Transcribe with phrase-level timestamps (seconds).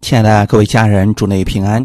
[0.00, 1.84] 亲爱的各位家人，祝内平安，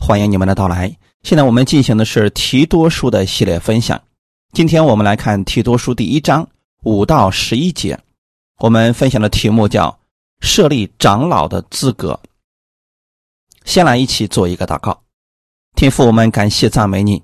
[0.00, 0.94] 欢迎你们的到来。
[1.22, 4.00] 现在我们进行的是提多书的系列分享。
[4.52, 6.48] 今天我们来看提多书第一章
[6.82, 7.98] 五到十一节。
[8.58, 9.96] 我们分享的题目叫
[10.40, 12.18] “设立长老的资格”。
[13.64, 14.98] 先来一起做一个祷告，
[15.76, 17.22] 天父，我们感谢赞美你，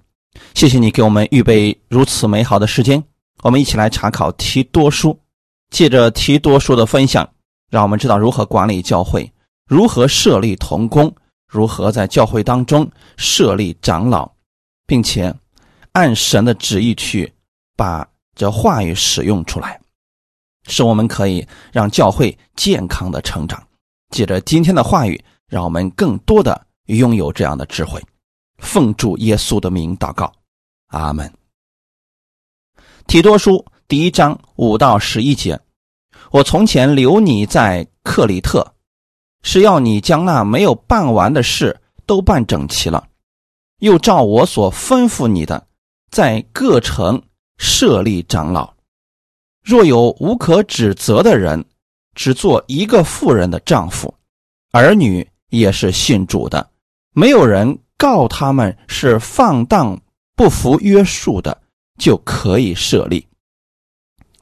[0.55, 3.03] 谢谢你给我们预备如此美好的时间。
[3.43, 5.19] 我们一起来查考提多书，
[5.71, 7.29] 借着提多书的分享，
[7.71, 9.33] 让我们知道如何管理教会。
[9.67, 11.15] 如何设立同工？
[11.49, 14.29] 如何在教会当中设立长老，
[14.85, 15.33] 并且
[15.93, 17.33] 按神的旨意去
[17.77, 19.81] 把这话语使用出来，
[20.67, 23.65] 使我们可以让教会健康的成长。
[24.11, 28.03] 借着今天的话语，让我们更多的拥有这样的智慧。
[28.59, 30.33] 奉主耶稣的名祷告，
[30.89, 31.33] 阿门。
[33.07, 35.61] 提多书第一章五到十一节：
[36.33, 38.76] 我从前留你在克里特。
[39.47, 43.07] 是要你将那没有办完的事都办整齐了，
[43.79, 45.69] 又照我所吩咐你的，
[46.11, 47.23] 在各城
[47.57, 48.75] 设立长老。
[49.63, 51.65] 若有无可指责的人，
[52.17, 54.13] 只做一个妇人的丈夫，
[54.73, 56.69] 儿女也是信主的，
[57.13, 59.97] 没有人告他们是放荡
[60.35, 61.63] 不服约束的，
[62.01, 63.25] 就可以设立。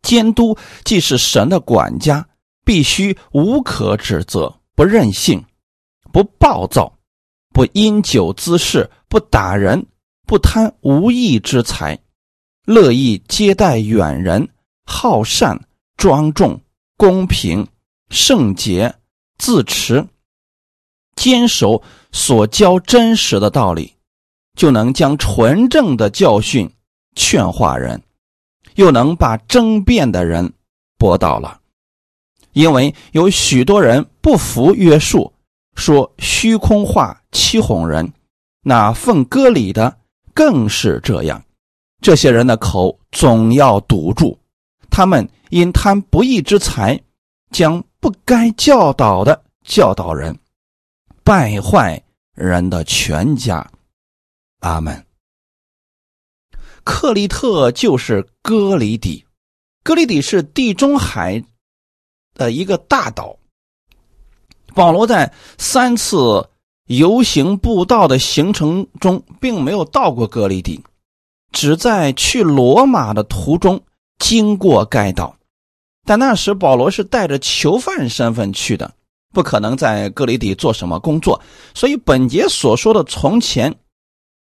[0.00, 2.26] 监督既是神的管家，
[2.64, 4.60] 必须无可指责。
[4.74, 5.44] 不任性，
[6.12, 6.98] 不暴躁，
[7.52, 9.86] 不因酒滋事，不打人，
[10.26, 11.98] 不贪无义之财，
[12.66, 14.48] 乐意接待远人，
[14.84, 16.60] 好善、庄重、
[16.96, 17.66] 公平、
[18.10, 18.92] 圣洁、
[19.38, 20.04] 自持，
[21.14, 23.94] 坚守所教真实的道理，
[24.56, 26.68] 就能将纯正的教训
[27.14, 28.02] 劝化人，
[28.74, 30.52] 又能把争辩的人
[30.98, 31.60] 驳倒了。
[32.54, 35.30] 因为有许多人不服约束，
[35.76, 38.10] 说虚空话欺哄人，
[38.62, 39.94] 那奉割礼的
[40.32, 41.44] 更是这样。
[42.00, 44.38] 这些人的口总要堵住，
[44.90, 47.00] 他们因贪不义之财，
[47.50, 50.38] 将不该教导的教导人，
[51.22, 52.00] 败坏
[52.34, 53.68] 人的全家。
[54.60, 55.04] 阿门。
[56.84, 59.24] 克利特就是哥里底，
[59.82, 61.42] 哥里底是地中海。
[62.34, 63.36] 的一个大岛，
[64.74, 66.48] 保罗在三次
[66.86, 70.82] 游行布道的行程中，并没有到过格里底，
[71.52, 73.80] 只在去罗马的途中
[74.18, 75.36] 经过该岛。
[76.04, 78.92] 但那时保罗是带着囚犯身份去的，
[79.32, 81.40] 不可能在格里底做什么工作，
[81.72, 83.74] 所以本节所说的“从前”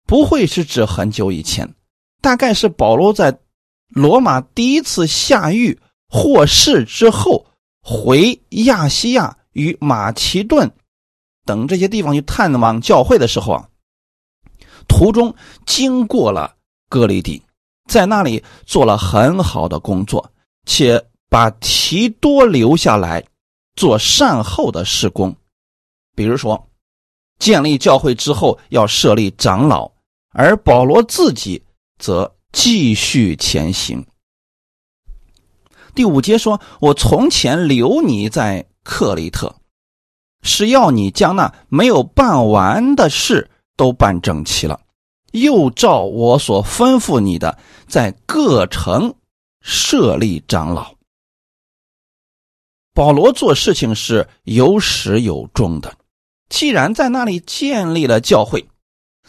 [0.06, 1.74] 不会是指很久以前，
[2.20, 3.36] 大概是保罗在
[3.88, 7.46] 罗马第一次下狱获释之后。
[7.82, 10.70] 回亚细亚与马其顿
[11.44, 13.68] 等这些地方去探望教会的时候啊，
[14.86, 15.34] 途中
[15.66, 16.54] 经过了
[16.88, 17.42] 哥里底，
[17.88, 20.30] 在那里做了很好的工作，
[20.66, 23.24] 且把提多留下来
[23.76, 25.34] 做善后的施工。
[26.14, 26.68] 比如说，
[27.38, 29.90] 建立教会之后要设立长老，
[30.32, 31.62] 而保罗自己
[31.98, 34.04] 则继续前行。
[36.00, 39.56] 第五节说：“我从前留你在克里特，
[40.40, 44.80] 是要你将那没有办完的事都办整齐了，
[45.32, 49.14] 又照我所吩咐你的，在各城
[49.60, 50.94] 设立长老。”
[52.96, 55.98] 保罗做事情是有始有终的，
[56.48, 58.66] 既然在那里建立了教会，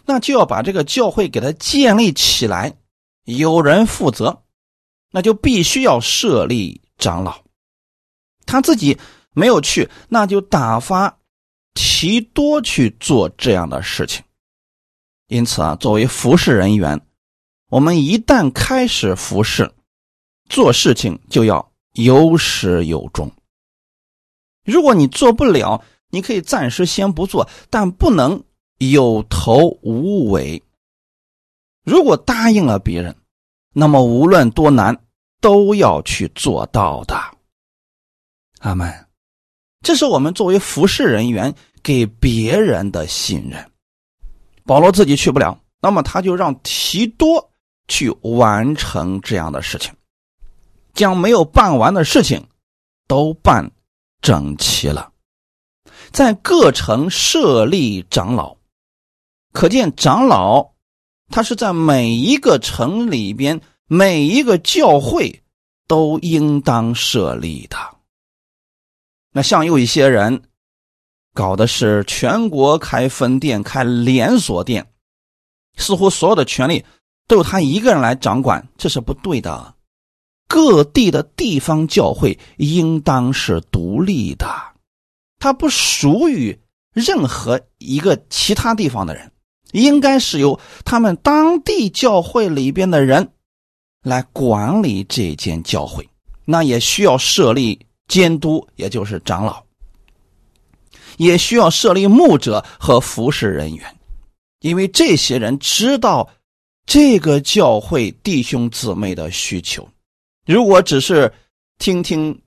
[0.05, 2.77] 那就要把这个教会给他建立起来，
[3.25, 4.43] 有人负责。
[5.11, 7.44] 那就必须要设立长老，
[8.45, 8.97] 他自己
[9.33, 11.19] 没有去，那就打发
[11.73, 14.23] 提多去做这样的事情。
[15.27, 16.99] 因此啊，作为服侍人员，
[17.69, 19.72] 我们一旦开始服侍，
[20.49, 23.31] 做事情就要有始有终。
[24.66, 28.43] 如果你做不了，你可以暂时先不做，但不能
[28.78, 30.61] 有头无尾。
[31.84, 33.16] 如果答应了别人，
[33.73, 35.03] 那么无论多难，
[35.40, 37.16] 都要去做到的。
[38.59, 39.08] 阿门。
[39.84, 43.72] 这是我们作为服侍人员给别人的信任。
[44.64, 47.52] 保罗自己去不了，那么他就让提多
[47.88, 49.91] 去完成这样的事情，
[50.94, 52.47] 将没有办完的事情
[53.08, 53.72] 都办
[54.22, 55.12] 整齐了，
[56.12, 58.58] 在各城设立长老，
[59.52, 60.71] 可见长老。
[61.31, 65.41] 他是在每一个城里边，每一个教会
[65.87, 67.78] 都应当设立的。
[69.31, 70.43] 那像有一些人
[71.33, 74.91] 搞的是全国开分店、开连锁店，
[75.78, 76.85] 似乎所有的权利
[77.28, 79.73] 都由他一个人来掌管，这是不对的。
[80.47, 84.45] 各地的地方教会应当是独立的，
[85.39, 86.59] 它不属于
[86.93, 89.31] 任何一个其他地方的人，
[89.72, 93.32] 应该是由他们当地教会里边的人
[94.03, 96.08] 来管理这间教会。
[96.46, 99.64] 那也需要设立监督，也就是长老。
[101.18, 103.96] 也需要设立牧者和服侍人员，
[104.62, 106.28] 因为这些人知道
[106.85, 109.88] 这个教会弟兄姊妹的需求。
[110.47, 111.32] 如果只是
[111.78, 112.41] 听听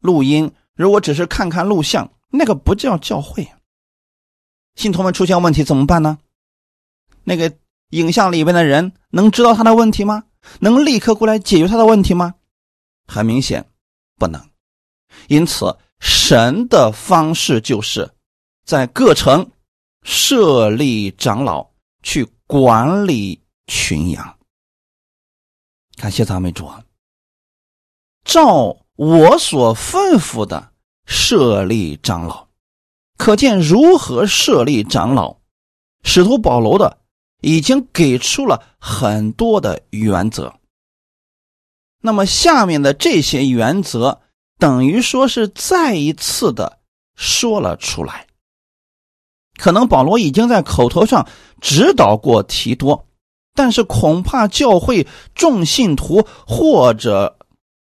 [0.00, 3.46] 录音，如果只是看看录像，那个不叫教会。
[4.76, 6.18] 信徒们出现问题怎么办呢？
[7.24, 7.52] 那个
[7.90, 10.24] 影像里边的人能知道他的问题吗？
[10.60, 12.34] 能立刻过来解决他的问题吗？
[13.06, 13.68] 很明显，
[14.16, 14.40] 不能。
[15.28, 15.76] 因此。
[16.02, 18.10] 神的方式就是
[18.64, 19.50] 在各城
[20.02, 21.68] 设立长老
[22.02, 24.38] 去管理群羊。
[25.96, 26.82] 感谢赞美主啊！
[28.24, 30.72] 照我所吩咐的
[31.04, 32.48] 设立长老，
[33.18, 35.36] 可见如何设立长老。
[36.02, 36.96] 使徒保罗的
[37.40, 40.54] 已经给出了很多的原则。
[42.00, 44.20] 那么下面的这些原则。
[44.60, 46.80] 等于说是再一次的
[47.16, 48.26] 说了出来。
[49.56, 51.26] 可能保罗已经在口头上
[51.62, 53.06] 指导过提多，
[53.54, 57.38] 但是恐怕教会众信徒或者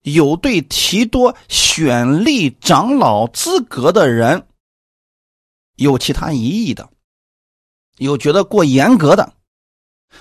[0.01, 4.47] 有对提多选立长老资格的人
[5.75, 6.89] 有其他疑义的，
[7.97, 9.33] 有觉得过严格的，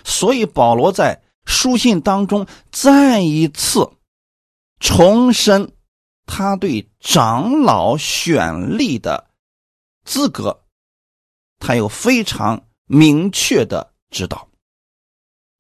[0.05, 3.91] 所以保罗在书信当中再一次
[4.81, 5.71] 重申。
[6.27, 9.29] 他对长老选立的
[10.07, 10.65] 资格，
[11.59, 14.49] 他有非常明确的指导，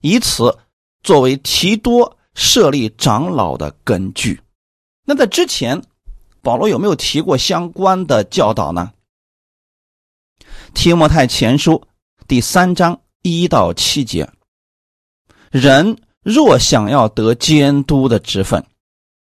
[0.00, 0.58] 以此
[1.02, 4.40] 作为提多设立长老的根据。
[5.05, 5.82] 那在之前，
[6.40, 8.90] 保罗有没有提过相关的教导呢？
[10.72, 11.87] 提摩太前书
[12.26, 14.26] 第三章一到七节：
[15.50, 18.65] 人若想要得监督的职分。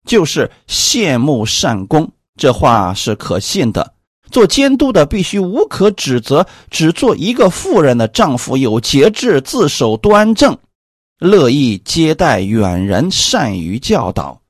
[0.06, 3.94] 就是羡慕善功，这话是可信的。
[4.30, 10.56] 做监督的必须无可指责，只做一个妇人的丈夫，有节制，自守端正，
[11.18, 14.40] 乐意接待远人，善于教导，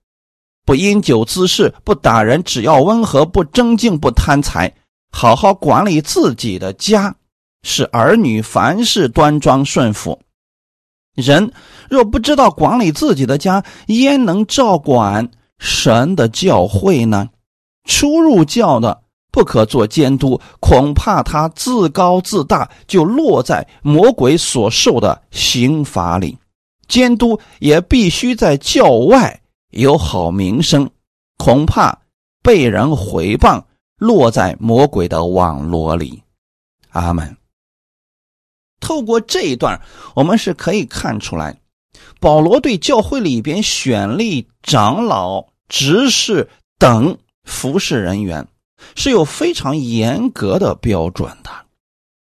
[0.66, 4.74] 不因酒滋事，不打人，只要温和，不争竞，不贪财，
[5.10, 7.14] 好好管理自己的家，
[7.64, 10.20] 使儿女凡事端庄顺服。
[11.16, 11.52] 人
[11.90, 15.28] 若不知道管理自己的家，焉能照管？
[15.58, 17.30] 神的教会呢，
[17.84, 26.36] 出入教的不可做监督，恐怕他自高自大，就落在魔鬼所受的刑罚里。
[26.88, 29.40] 监督也必须在教外
[29.70, 30.90] 有好名声，
[31.38, 32.00] 恐怕
[32.42, 33.62] 被人毁谤，
[33.96, 36.22] 落在魔鬼的网罗里。
[36.90, 37.34] 阿门。
[38.84, 39.80] 透过这一段，
[40.14, 41.56] 我们是可以看出来。
[42.20, 46.48] 保罗对教会里边选立长老、执事
[46.78, 48.46] 等服侍人员
[48.94, 51.50] 是有非常严格的标准的。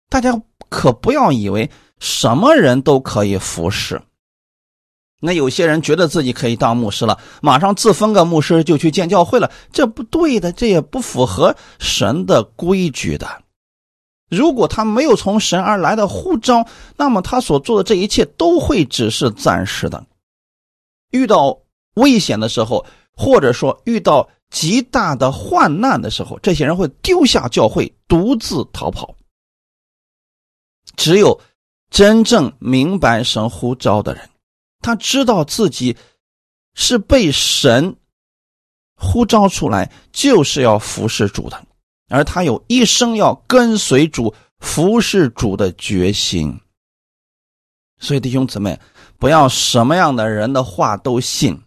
[0.09, 4.01] 大家可不要以为什么人都可以服侍。
[5.19, 13.42] 那有些人觉得自己可以当牧师了，马上自封个牧师就去建教会了，这不对的，这也不符合神的规矩的。
[14.35, 16.65] 如果他没有从神而来的呼召，
[16.97, 20.05] 那么他所做的这一切都会只是暂时的。
[21.11, 21.57] 遇到
[21.95, 22.85] 危险的时候，
[23.15, 29.15] 或者说遇到极大的患难的时候，这些人会丢下教会，独自逃跑。
[30.95, 31.39] 只有
[31.89, 34.29] 真正明白神呼召的人，
[34.79, 35.95] 他知道自己
[36.75, 37.95] 是被神
[38.95, 41.65] 呼召出来，就是要服侍主的。
[42.09, 46.59] 而他有一生要跟随主、服侍主的决心，
[47.97, 48.79] 所以弟兄姊妹，
[49.17, 51.59] 不要什么样的人的话都信。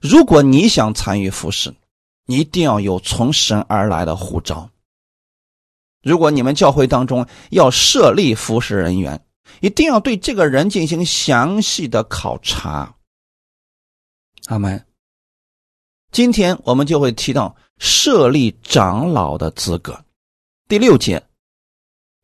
[0.00, 1.74] 如果你想参与服侍，
[2.26, 4.68] 你一定要有从神而来的护照。
[6.02, 9.24] 如果你们教会当中要设立服侍人员，
[9.60, 12.96] 一定要对这个人进行详细的考察。
[14.46, 14.84] 阿门。
[16.12, 17.56] 今天我们就会提到。
[17.78, 20.04] 设立长老的资格，
[20.68, 21.22] 第六节，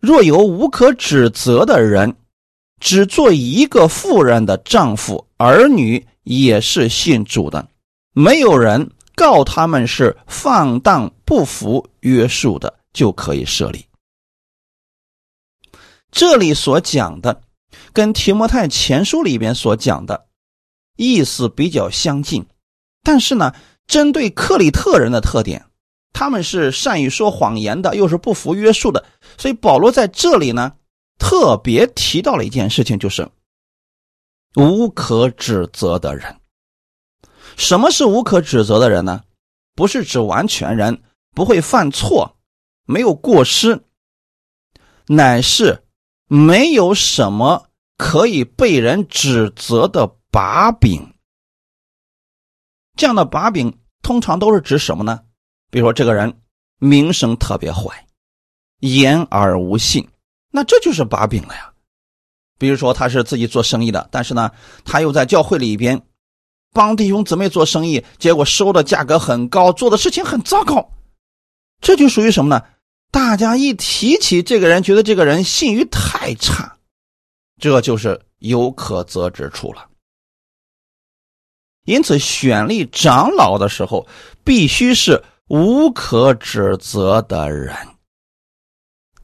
[0.01, 2.17] 若有无可指责的人，
[2.81, 7.69] 只做一个妇人的丈夫，儿女也是信主的，
[8.13, 13.85] 没有人告他们是放荡不服约束的，就可以设立。
[16.11, 17.43] 这里所讲的，
[17.93, 20.27] 跟提摩太前书里边所讲的
[20.97, 22.47] 意思比较相近，
[23.03, 23.53] 但是呢，
[23.91, 25.67] 针对克里特人的特点，
[26.13, 29.05] 他们是善于说谎言的，又是不服约束的，
[29.37, 30.77] 所以保罗在这里呢，
[31.19, 33.29] 特别提到了一件事情，就是
[34.55, 36.41] 无可指责的人。
[37.57, 39.25] 什么是无可指责的人呢？
[39.75, 41.03] 不是指完全人，
[41.35, 42.37] 不会犯错，
[42.87, 43.83] 没有过失，
[45.09, 45.85] 乃是。
[46.33, 47.67] 没有什么
[47.97, 51.13] 可以被人指责的把柄。
[52.95, 53.80] 这样的把柄
[54.11, 55.21] 通常都是指什么呢？
[55.71, 56.41] 比如说，这个人
[56.81, 58.09] 名声特别坏，
[58.81, 60.09] 言而无信，
[60.51, 61.73] 那这就是把柄了呀。
[62.59, 64.51] 比如说，他是自己做生意的，但是呢，
[64.85, 66.03] 他又在教会里边
[66.73, 70.91] 帮弟兄姊妹做生意，结果收的价格很高，做的事情很糟糕，
[71.81, 72.65] 这就属于什么呢？
[73.13, 76.77] 大家一提起这个人，觉得这个人信誉太差，
[77.61, 79.87] 这就是有可责之处了。
[81.85, 84.07] 因此，选立长老的时候，
[84.45, 87.75] 必须是无可指责的人。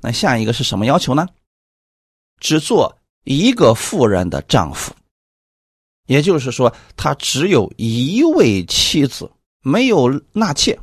[0.00, 1.26] 那下一个是什么要求呢？
[2.40, 4.94] 只做一个妇人的丈夫，
[6.06, 9.30] 也就是说，他只有一位妻子，
[9.62, 10.78] 没有纳妾。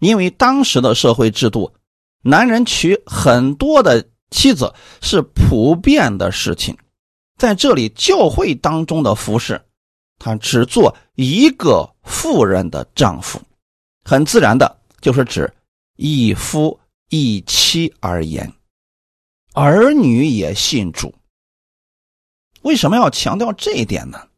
[0.00, 1.72] 因为当时的社会制度，
[2.22, 6.76] 男人娶很多的妻子是普遍的事情，
[7.38, 9.62] 在这里教会当中的服侍，
[10.20, 13.40] 他只做一个妇人的丈夫，
[14.04, 15.52] 很自然的就是指
[15.96, 18.52] 一夫一妻而言，
[19.54, 21.12] 儿女也信主。
[22.62, 24.28] 为什么要强调这一点呢？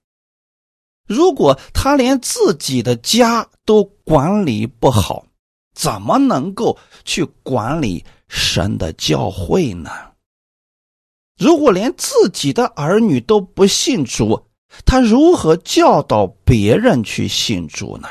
[1.09, 5.27] 如果他连自己的家都管理不好，
[5.75, 9.91] 怎么能够去管理神的教会呢？
[11.37, 14.47] 如果连自己的儿女都不信主，
[14.85, 18.09] 他如何教导别人去信主呢？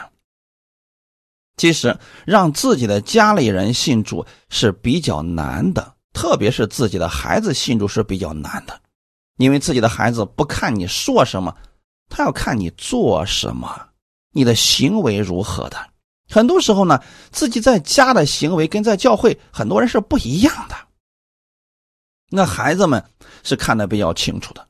[1.57, 8.81] 其实，让自己的家里人信主是比较难的，特别是自己的孩子信主是比较难的，
[9.37, 11.55] 因为自己的孩子不看你说什么，
[12.09, 13.89] 他要看你做什么，
[14.31, 15.77] 你的行为如何的。
[16.29, 16.99] 很多时候呢，
[17.31, 20.75] 自己在家的行为跟在教会很多人是不一样的。
[22.29, 23.03] 那孩子们
[23.43, 24.65] 是看得比较清楚的，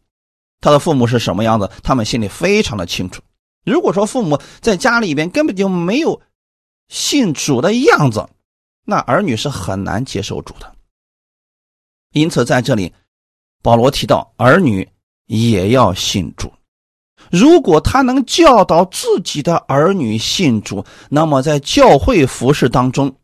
[0.62, 3.22] 他的父母是什么样子，他们心里非常的清楚。
[3.66, 6.22] 如果说父母在家里边根本就没有
[6.88, 8.30] 信主的样子，
[8.86, 10.76] 那儿女是很难接受主的。
[12.14, 12.94] 因此，在这里，
[13.62, 14.88] 保罗提到儿女
[15.28, 16.52] 也要信主。
[17.32, 23.16] 如果他能教导自己的儿女信主，那么在教会服饰当中，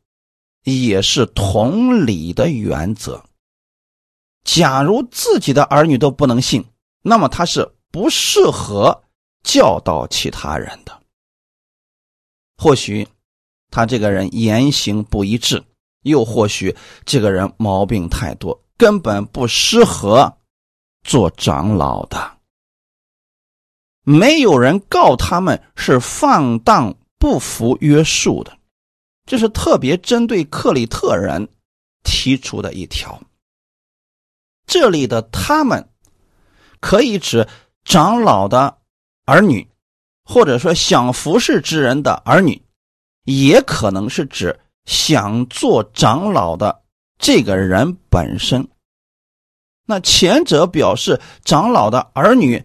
[0.63, 3.24] 也是同理的原则。
[4.44, 6.63] 假如自己的儿女都不能信，
[7.08, 9.02] 那么他是不适合
[9.42, 11.02] 教导其他人的。
[12.58, 13.08] 或许
[13.72, 15.64] 他这个人言行不一致，
[16.02, 20.38] 又或许这个人毛病太多，根本不适合
[21.04, 22.38] 做长老的。
[24.04, 28.58] 没有人告他们是放荡不服约束的，
[29.26, 31.48] 这是特别针对克里特人
[32.04, 33.18] 提出的一条。
[34.66, 35.90] 这里的他们
[36.88, 37.46] 可以指
[37.84, 38.77] 长老的
[39.25, 39.67] 儿女，
[40.24, 42.62] 或者说想服侍之人的儿女，
[43.25, 46.84] 也可能是指想做长老的
[47.20, 48.70] 这个人本身。
[49.86, 52.63] 那前者表示长老的儿女。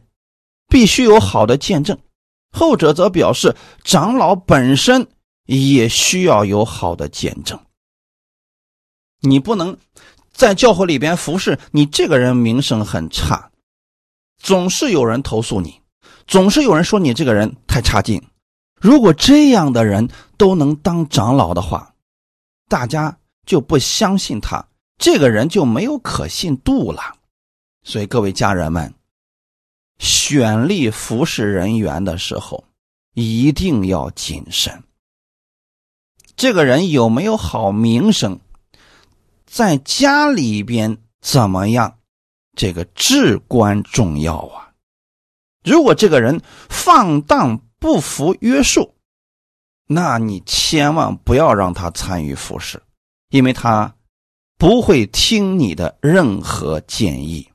[0.69, 1.99] 必须有好的见证，
[2.51, 5.07] 后者则表示长老本身
[5.45, 7.61] 也需要有好的见证。
[9.21, 9.77] 你不能
[10.33, 13.52] 在教会里边服侍，你这个人名声很差，
[14.43, 15.81] 总是有人投诉你，
[16.27, 18.21] 总是有人说你这个人太差劲。
[18.81, 21.95] 如果这样的人都能当长老的话，
[22.69, 24.67] 大家就不相信他，
[24.99, 27.01] 这个人就没有可信度了。
[27.85, 28.93] 所以各位家人们。
[29.99, 32.65] 选立服侍人员的时候，
[33.15, 34.83] 一定要谨慎。
[36.35, 38.41] 这个人有没有好名声，
[39.47, 41.99] 在家里边怎么样，
[42.57, 44.73] 这个至关重要啊！
[45.65, 48.95] 如果这个人放荡不服约束，
[49.87, 52.83] 那你千万不要让他参与服侍，
[53.31, 53.95] 因为他
[54.59, 57.49] 不会听你的任何建议。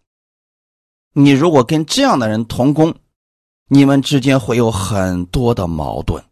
[1.13, 2.96] 你如果跟这样的人同工，
[3.70, 6.24] 你们之间会有很多的矛盾。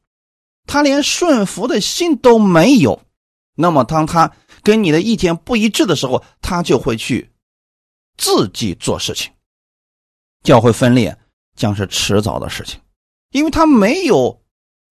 [0.68, 3.02] 他连顺服的心都没有，
[3.56, 4.32] 那么当他
[4.64, 7.32] 跟你的意见不一致的时候，他就会去
[8.18, 9.32] 自己做事情。
[10.44, 11.18] 教会分裂
[11.56, 12.80] 将是迟早的事情，
[13.32, 14.44] 因为他没有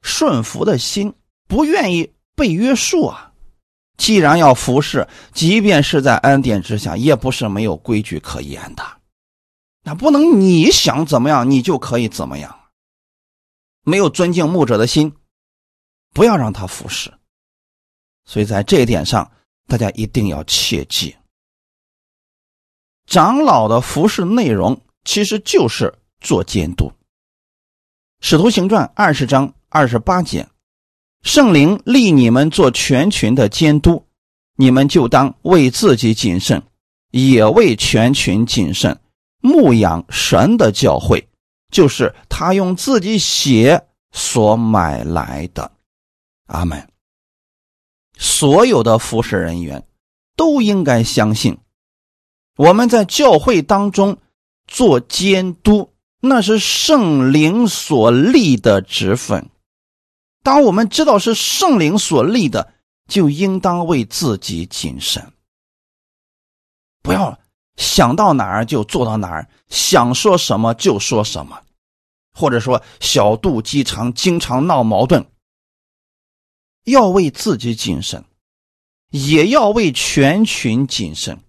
[0.02, 1.14] 顺服的心，
[1.46, 3.32] 不愿意被约束啊。
[3.96, 8.82] 既然要服侍，即便是在恩典之下，也不是没有规矩可言的。
[9.84, 12.58] 那不能你想怎么样，你就可以怎么样。
[13.84, 15.14] 没有尊敬牧者的心，
[16.12, 17.12] 不要让他服侍。
[18.24, 19.30] 所以在这一点上，
[19.68, 21.14] 大家一定要切记。
[23.06, 26.90] 长老的服侍内容其实就是做监督。
[28.20, 30.46] 使徒行传二十章二十八节。
[31.22, 34.06] 圣灵立你们做全群的监督，
[34.56, 36.62] 你们就当为自己谨慎，
[37.12, 39.00] 也为全群谨慎，
[39.40, 41.24] 牧养神的教诲，
[41.70, 45.72] 就是他用自己血所买来的。
[46.48, 46.86] 阿门。
[48.18, 49.82] 所有的服侍人员
[50.36, 51.56] 都应该相信，
[52.56, 54.18] 我们在教会当中
[54.66, 59.50] 做监督，那是圣灵所立的职分。
[60.42, 62.74] 当我们知道是圣灵所立的，
[63.08, 65.32] 就应当为自己谨慎，
[67.02, 67.38] 不要
[67.76, 71.60] 想到哪儿就做到哪儿，想说什么就说什么，
[72.32, 75.26] 或者说小肚鸡肠，经常闹矛盾。
[76.84, 78.24] 要为自己谨慎，
[79.10, 81.40] 也要为全群谨慎，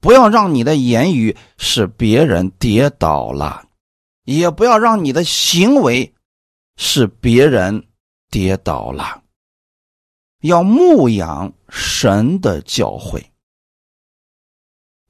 [0.00, 3.66] 不要让你的言语使别人跌倒了，
[4.24, 6.14] 也不要让你的行为
[6.76, 7.86] 使别人。
[8.28, 9.22] 跌倒了，
[10.42, 13.24] 要牧养神的教诲。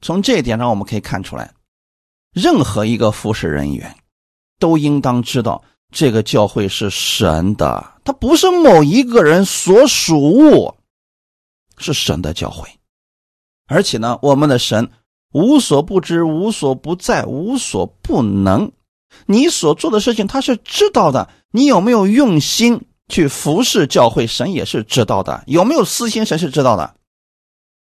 [0.01, 1.51] 从这一点上，我们可以看出来，
[2.31, 3.97] 任何一个服侍人员
[4.59, 10.71] 都应当知道，这个教会是神的，它不是某一个人所属物，
[11.79, 12.69] 是神的教会。
[13.67, 14.89] 而且呢，我们的神
[15.33, 18.71] 无所不知、无所不在、无所不能，
[19.25, 22.81] 你所做的事情他是知道的，你有没有用心？
[23.09, 25.41] 去服侍教会，神也是知道的。
[25.47, 26.93] 有没有私心，神是知道的。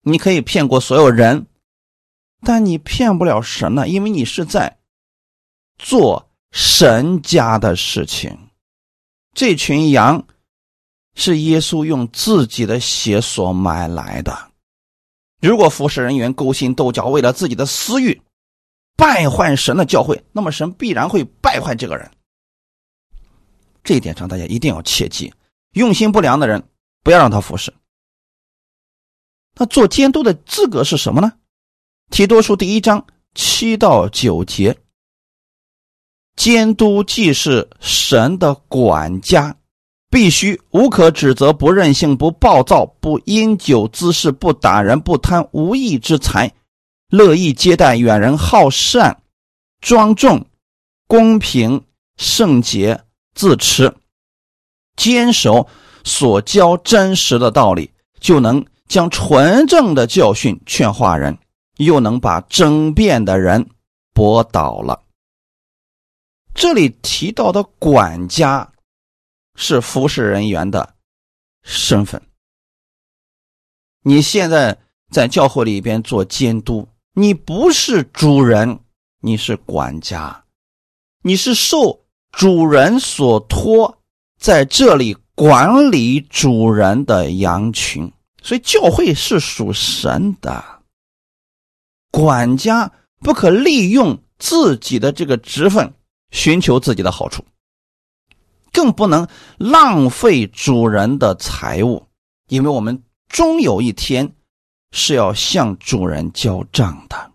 [0.02, 1.48] 你可以骗过所有人，
[2.42, 4.80] 但你骗不了神呢，因为你是在
[5.78, 8.38] 做神家的事情。
[9.34, 10.22] 这群羊
[11.16, 14.52] 是耶稣用自己的血所买来的。
[15.48, 18.22] 如果服侍人员勾心斗角，为了自己的私欲，
[18.96, 22.10] 败坏神的教会，那么神必然会败坏这个人。
[23.84, 25.34] 这一点上，大家一定要切记：
[25.74, 26.64] 用心不良的人，
[27.04, 27.74] 不要让他服侍。
[29.56, 31.34] 那做监督的资格是什么呢？
[32.10, 34.78] 提多书第一章七到九节，
[36.38, 39.58] 监督既是神的管家，
[40.14, 46.54] 必须无可指责，不任性，不暴躁，不因酒滋事，不打人，不贪无义之财，
[47.10, 49.24] 乐意接待远人，好善，
[49.82, 50.46] 庄重，
[51.08, 51.84] 公平，
[52.18, 53.04] 圣洁。
[53.34, 53.92] 自持，
[54.96, 55.68] 坚守
[56.04, 61.36] 所教真实的道理，就能将纯正的教训劝化人，
[61.78, 63.68] 又能把争辩的人
[64.14, 65.02] 驳倒了。
[66.54, 68.72] 这里提到的管家
[69.56, 70.96] 是服侍人员的
[71.64, 72.22] 身份。
[74.04, 74.78] 你现在
[75.12, 78.80] 在教会里边做监督，你不是主人，
[79.22, 80.46] 你是管家，
[81.22, 82.02] 你是受。
[82.36, 84.00] 主人所托
[84.40, 88.12] 在这里管理主人的羊群，
[88.42, 90.82] 所以教会是属神的。
[92.10, 95.94] 管家不可利用自己的这个职分
[96.32, 97.46] 寻求自己的好处，
[98.74, 99.26] 更不能
[99.58, 102.06] 浪费主人的财物，
[102.50, 104.36] 因为我们终有一天
[104.92, 107.32] 是要向主人交账的。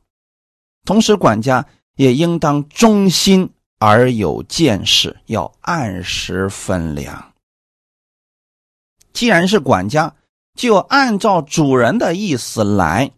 [0.84, 1.64] 同时，管家
[1.96, 3.50] 也应当忠心。
[3.80, 7.32] 而有见识，要按时分粮。
[9.12, 10.16] 既然是管家，
[10.56, 13.08] 就按照主人的意思来。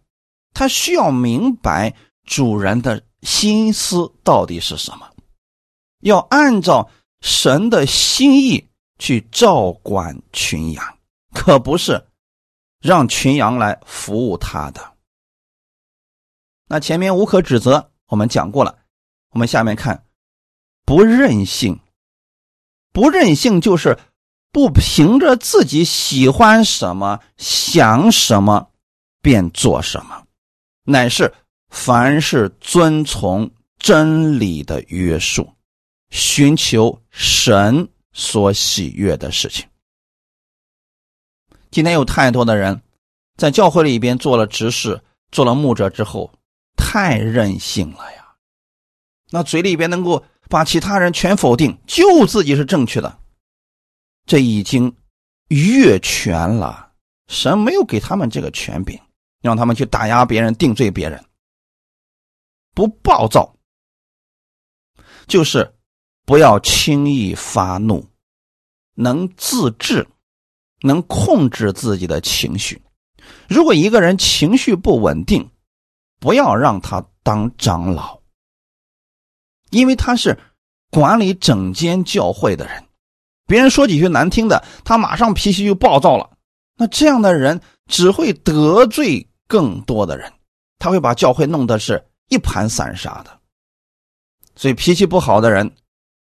[0.52, 1.94] 他需要明白
[2.26, 5.08] 主人的心思到底是什么，
[6.02, 10.98] 要按照神的心意去照管群羊，
[11.32, 12.06] 可不是
[12.80, 14.94] 让群羊来服务他的。
[16.66, 18.78] 那前面无可指责，我们讲过了。
[19.30, 20.04] 我们下面看。
[20.84, 21.78] 不任性，
[22.92, 23.98] 不任性就是
[24.50, 28.70] 不凭着自己喜欢什么、想什么
[29.22, 30.26] 便做什么，
[30.82, 31.32] 乃是
[31.68, 35.52] 凡是遵从真理的约束，
[36.10, 39.66] 寻求神所喜悦的事情。
[41.70, 42.82] 今天有太多的人
[43.36, 46.32] 在教会里边做了执事、做了牧者之后，
[46.76, 48.34] 太任性了呀！
[49.30, 53.20] 那嘴里边能够把其他人全否定，就自己是正确的，
[54.26, 54.96] 这已经
[55.48, 56.92] 越权了。
[57.28, 59.00] 神没有给他们这个权柄，
[59.40, 61.24] 让他们去打压别人、定罪别人。
[62.74, 63.54] 不暴躁，
[65.28, 65.72] 就是
[66.24, 68.06] 不要轻易发怒，
[68.94, 70.06] 能自制，
[70.82, 72.80] 能控制自己的情绪。
[73.48, 75.50] 如果一个人情绪不稳定，
[76.18, 78.20] 不要让他当长老，
[79.70, 80.38] 因为他是
[80.90, 82.84] 管理整间教会的人。
[83.46, 86.30] 别人说几句难听的，他马上脾气就暴躁了。
[86.76, 90.32] 那这样的人只会得罪更多的人，
[90.78, 93.40] 他会把教会弄得是一盘散沙的。
[94.54, 95.74] 所以脾气不好的人，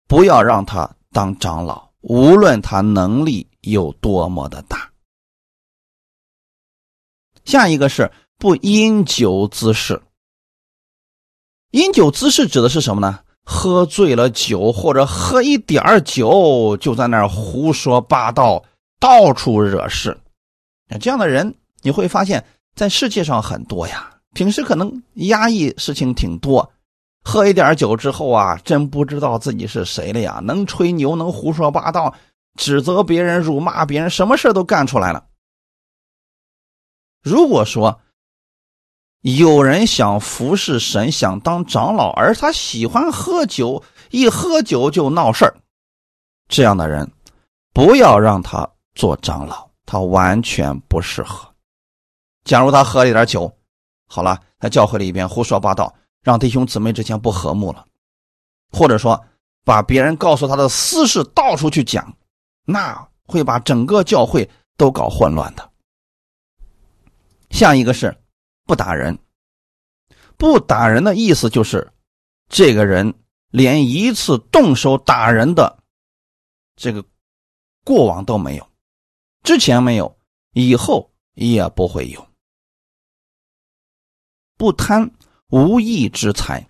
[0.08, 4.92] 不要让他当长老，无论他能力有多么的大。
[7.44, 10.02] 下一个是不饮酒滋事。
[11.72, 13.20] 饮酒滋事指的是什么呢？
[13.44, 18.64] 喝醉了酒，或者喝一点酒就在那儿胡说八道，
[19.00, 20.18] 到处惹事。
[20.88, 22.44] 那这样的人你会发现
[22.76, 24.12] 在世界上很多呀。
[24.34, 26.72] 平时可能压抑事情挺多，
[27.28, 30.40] 喝一点酒之后啊，真不知道自己是谁了呀。
[30.44, 32.14] 能吹牛，能胡说八道，
[32.54, 35.26] 指责别人，辱骂别人，什么事都干出来了。
[37.24, 38.00] 如果说
[39.22, 45.56] 有人想服侍神，想当长老，而他喜欢喝酒，一喝酒就闹事儿，
[46.48, 47.12] 这样的人
[47.74, 51.52] 不要让他做长老，他完全不适合。
[52.44, 53.52] 假如他喝了一点酒，
[54.08, 55.92] 好了，在教会里边胡说八道，
[56.26, 57.86] 让弟兄姊妹之间不和睦了，
[58.72, 59.28] 或者说
[59.64, 62.18] 把别人告诉他的私事到处去讲，
[62.66, 65.72] 那会把整个教会都搞混乱的。
[67.52, 68.18] 下一个是
[68.66, 69.20] 不打人，
[70.36, 71.94] 不打人的意思就是，
[72.50, 73.14] 这个人
[73.52, 75.78] 连一次动手打人的
[76.76, 77.06] 这个
[77.84, 78.68] 过往都没有，
[79.44, 80.18] 之前没有，
[80.54, 82.28] 以后也不会有。
[84.58, 85.12] 不贪
[85.50, 86.68] 无义之财，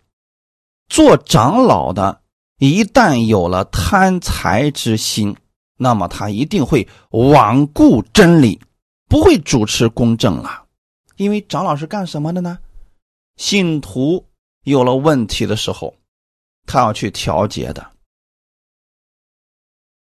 [0.88, 2.22] 做长老的
[2.60, 5.36] 一旦有了贪财之心，
[5.78, 8.62] 那么他一定会罔顾真理，
[9.08, 10.66] 不会主持公正了。
[11.16, 12.60] 因为长老是干什么的呢？
[13.38, 14.28] 信徒
[14.64, 15.96] 有了问题的时候，
[16.66, 17.82] 他要去调节的；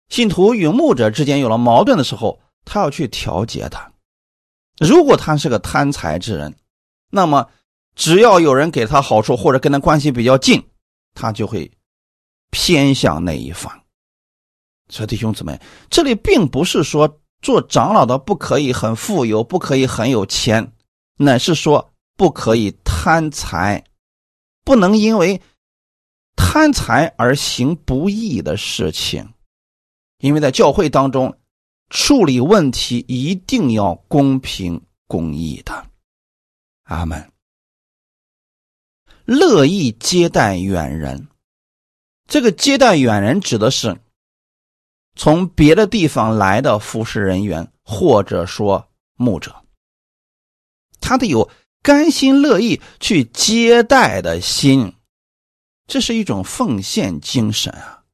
[0.09, 3.93] 信徒与牧者之间有了矛盾的时候，他要去调节的。
[4.79, 6.55] 如果他是个贪财之人，
[7.11, 7.51] 那么
[7.95, 10.63] 只要有人给他好处或者跟他关系比较近，
[11.15, 11.71] 他就会
[12.51, 13.73] 偏向那一方。
[14.89, 20.73] 所以弟兄姊妹，这里并不是说做长老的不可以很富有，不可以很有钱。
[21.17, 23.83] 乃是说不可以贪财，
[24.65, 25.41] 不能因为
[26.37, 29.33] 贪财而行不义的事情，
[30.19, 31.35] 因为在教会当中
[31.91, 35.87] 处理问题一定要公平公义的。
[36.85, 37.32] 阿门。
[39.25, 41.29] 乐意接待远人，
[42.27, 44.01] 这个接待远人指的是
[45.15, 49.55] 从别的地方来的服侍人员，或者说牧者。
[51.01, 51.51] 他得有
[51.83, 54.95] 甘心乐意去接待的心，
[55.87, 58.05] 这是一种奉献精神啊！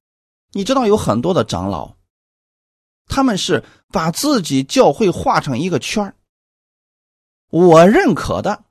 [0.52, 1.94] 你知道有很多的长老，
[3.06, 6.14] 他们是把自己教会画成一个圈
[7.50, 8.64] 我认可的，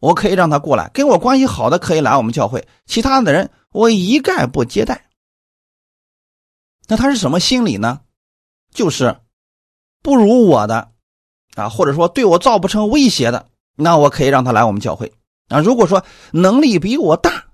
[0.00, 5.06] 我可以让他过来，跟我关系好的可以来我们教会，其他的人我一概不接待。
[6.86, 8.00] 那他是什么心理呢？
[8.72, 9.16] 就是
[10.02, 10.92] 不如我的。
[11.56, 15.10] 啊，或者说对我造不成威胁的，那我可以让他来我们教会。
[15.48, 17.46] 啊，如果说能力比我大，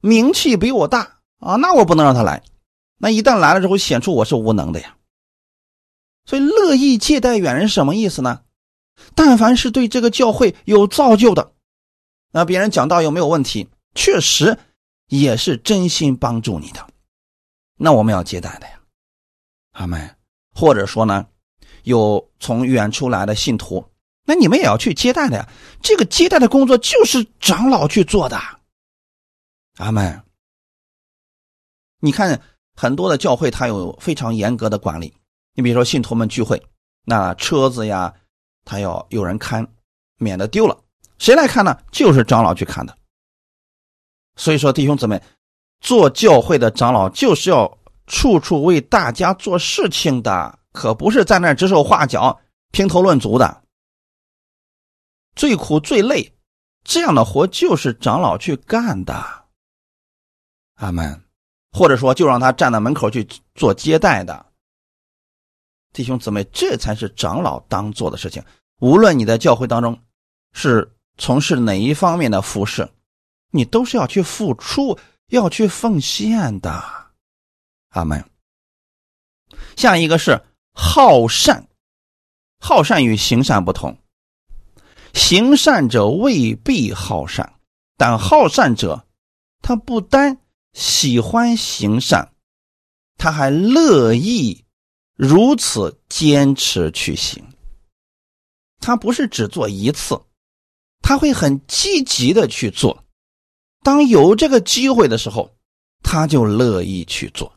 [0.00, 2.42] 名气比我大啊，那我不能让他来。
[2.96, 4.96] 那一旦来了之后，显出我是无能的呀。
[6.24, 8.40] 所以乐意接待远人什么意思呢？
[9.14, 11.52] 但凡是对这个教会有造就的，
[12.36, 14.58] 那别人讲道有没有问题，确实
[15.08, 16.86] 也是真心帮助你的，
[17.78, 18.78] 那我们要接待的呀，
[19.72, 20.14] 阿门。
[20.54, 21.26] 或者说呢？
[21.84, 23.82] 有从远处来的信徒，
[24.26, 25.48] 那你们也要去接待的呀。
[25.80, 28.38] 这个接待的工作就是长老去做的。
[29.78, 30.22] 阿门。
[32.00, 32.38] 你看
[32.74, 35.14] 很多的教会，它有非常严格的管理。
[35.54, 36.62] 你比如说信徒们聚会，
[37.06, 38.12] 那车子呀，
[38.66, 39.66] 他要有人看，
[40.18, 40.82] 免得丢了。
[41.18, 41.76] 谁来看呢？
[41.90, 42.96] 就是长老去看的。
[44.36, 45.22] 所以说，弟兄姊妹，
[45.80, 50.58] 做教会的长老就是要处处为大家做事情的。
[50.72, 52.38] 可不是在那指手画脚、
[52.70, 53.62] 评头论足的，
[55.34, 56.34] 最苦、最累，
[56.84, 59.44] 这样的活就是长老去干的。
[60.74, 61.22] 阿门。
[61.72, 64.46] 或者说，就让他站在门口去做接待的。
[65.92, 68.42] 弟兄姊妹，这才是长老当做的事情。
[68.80, 69.98] 无论你在教会当中
[70.54, 72.88] 是从事哪一方面的服饰，
[73.50, 74.98] 你都是要去付出、
[75.28, 76.84] 要去奉献的。
[77.90, 78.28] 阿门。
[79.76, 81.68] 下一个是好善，
[82.60, 83.98] 好善与行善不同。
[85.14, 87.58] 行善者未必好善，
[87.96, 89.06] 但好善者，
[89.62, 90.38] 他不单。
[90.74, 92.34] 喜欢行善，
[93.16, 94.66] 他还乐意
[95.14, 97.42] 如此坚持去行。
[98.78, 100.20] 他不是只做一次，
[101.06, 103.04] 他会很积极的去做。
[103.84, 105.54] 当有这个机会的时候，
[106.02, 107.52] 他就乐意去做。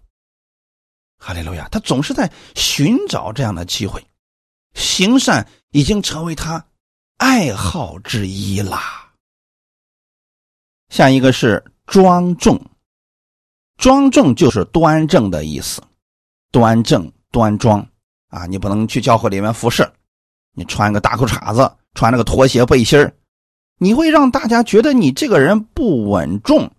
[1.18, 1.68] 哈利路亚！
[1.70, 4.06] 他总是在寻找这样的机会，
[4.76, 6.64] 行善已经成为他
[7.18, 9.12] 爱好之一啦。
[10.90, 12.64] 下一个是庄重。
[13.78, 15.82] 庄重就是端正的意思，
[16.52, 17.80] 端正端庄
[18.28, 18.46] 啊！
[18.46, 19.92] 你不能去教会里面服侍，
[20.54, 23.12] 你穿个大裤衩子，穿那个拖鞋背心
[23.80, 26.72] 你会让大家觉得你这个人不稳重、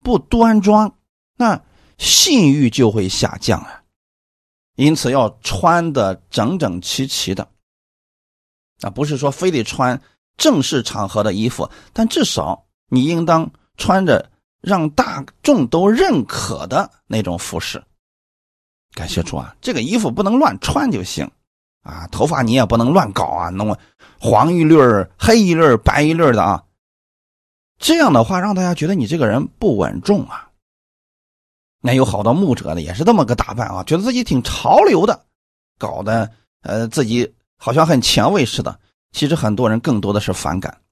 [0.00, 0.94] 不端庄，
[1.36, 1.60] 那
[1.98, 3.82] 信誉就会下降啊。
[4.76, 7.48] 因此要穿的整整齐齐的，
[8.82, 10.00] 啊，不是说非得穿
[10.36, 14.30] 正式场合的衣服，但至少你应当穿着。
[14.60, 17.80] 让大众都认可的那种服饰，
[18.92, 19.54] 感谢主啊！
[19.60, 21.30] 这个衣服不能乱穿就行
[21.88, 23.74] 啊，头发你也不能乱搞啊，弄
[24.20, 24.76] 黄一缕
[25.18, 26.62] 黑一缕白一缕的啊。
[27.78, 30.50] 这样的话，让大家觉得你这个人不稳重啊。
[31.80, 35.24] 那有好多牧者呢，也是这么个打扮啊，觉得自己挺潮流的，
[35.78, 38.78] 搞得呃自己好像很前卫似的。
[39.12, 40.82] 其实很多人更多的是反感。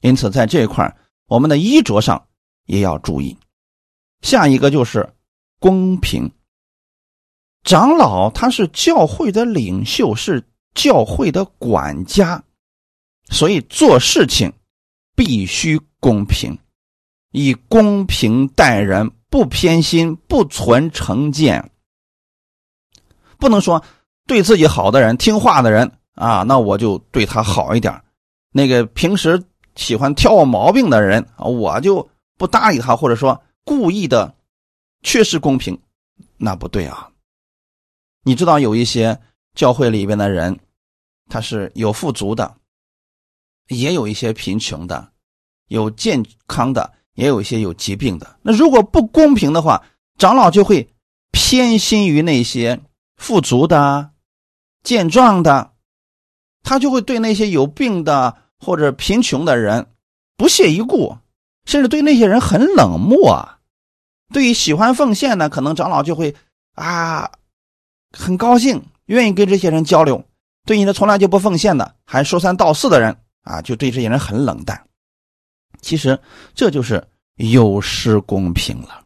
[0.00, 2.26] 因此，在这一块我们的衣着上
[2.64, 3.36] 也要注意，
[4.22, 5.12] 下一个就是
[5.60, 6.32] 公平。
[7.62, 10.44] 长老他是教会的领袖，是
[10.74, 12.42] 教会的管家，
[13.30, 14.52] 所以做事情
[15.14, 16.58] 必须公平，
[17.30, 21.70] 以公平待人，不偏心，不存成见。
[23.38, 23.82] 不能说
[24.26, 28.02] 对自己好的人、听话的人啊，那我就对他好一点。
[28.52, 29.42] 那个平时。
[29.74, 34.34] 喜欢挑我毛病的人，我就不搭理他，或者说故意的
[35.02, 35.80] 缺失公平，
[36.36, 37.08] 那不对啊。
[38.22, 39.20] 你知道有一些
[39.54, 40.58] 教会里边的人，
[41.28, 42.54] 他是有富足的，
[43.68, 45.12] 也有一些贫穷的，
[45.68, 48.38] 有健康的，也有一些有疾病的。
[48.42, 49.84] 那如果不公平的话，
[50.18, 50.88] 长老就会
[51.30, 52.80] 偏心于那些
[53.16, 54.10] 富足的、
[54.82, 55.72] 健壮的，
[56.62, 58.38] 他就会对那些有病的。
[58.64, 59.88] 或者贫穷的人
[60.36, 61.18] 不屑一顾，
[61.64, 63.58] 甚至对那些人很冷漠。
[64.32, 66.32] 对于喜欢奉献呢，可能长老就会
[66.76, 67.28] 啊
[68.12, 70.24] 很高兴，愿意跟这些人交流。
[70.64, 74.88] 对你的从来就不奉献的，还说三道四的人啊，就对这些人很冷淡。
[75.80, 76.18] 其实
[76.54, 77.04] 这就是
[77.36, 79.04] 有失公平了。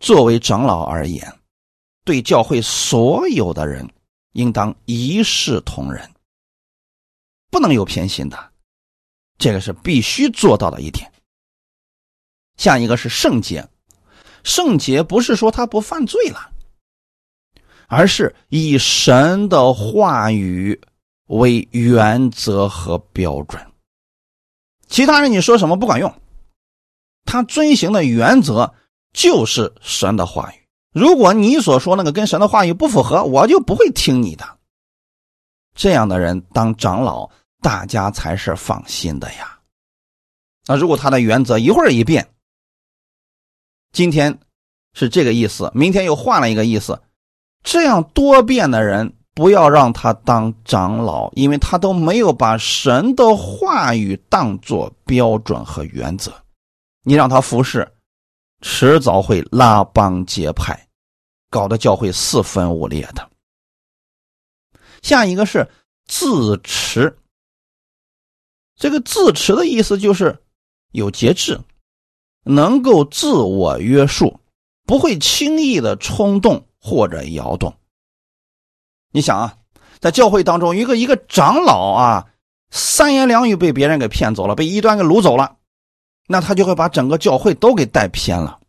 [0.00, 1.32] 作为长老而言，
[2.04, 3.88] 对教会所有的人，
[4.32, 6.08] 应当一视同仁，
[7.50, 8.52] 不能有偏心的。
[9.38, 11.10] 这个是必须做到的一点。
[12.58, 13.66] 下一个是圣洁，
[14.44, 16.50] 圣洁不是说他不犯罪了，
[17.88, 20.80] 而是以神的话语
[21.26, 23.60] 为原则和标准。
[24.86, 26.14] 其他人你说什么不管用，
[27.24, 28.72] 他遵行的原则
[29.12, 30.68] 就是神的话语。
[30.92, 34.58] 如果你所说那个跟神的话语不符合，我就不会听你的。
[35.74, 37.28] 这样的人当长老。
[37.60, 39.58] 大家才是放心的呀。
[40.68, 42.28] 那如果他的原则一会儿一变，
[43.90, 44.38] 今天
[44.94, 47.02] 是这个意思，明天又换了一个意思，
[47.70, 56.32] 这样多变的人，不要让他当长老，因为他都没有把神的话语当做标准和原则。
[57.02, 57.86] 你让他服侍，
[58.62, 60.88] 迟早会拉帮结派，
[61.50, 63.28] 搞得教会四分五裂的。
[65.02, 65.68] 下一个是
[66.06, 67.18] 自持。
[68.76, 70.42] 这个自持的意思就是
[70.92, 71.60] 有节制，
[72.44, 74.40] 能够自我约束，
[74.86, 77.74] 不会轻易的冲动或者摇动。
[79.10, 79.56] 你想啊，
[80.00, 82.28] 在教会当中，一个一个长老啊，
[82.70, 85.56] 三言两语被别人给骗走了，被异端给掳走了，
[86.26, 88.60] 那他就会把整个教会都给带偏了。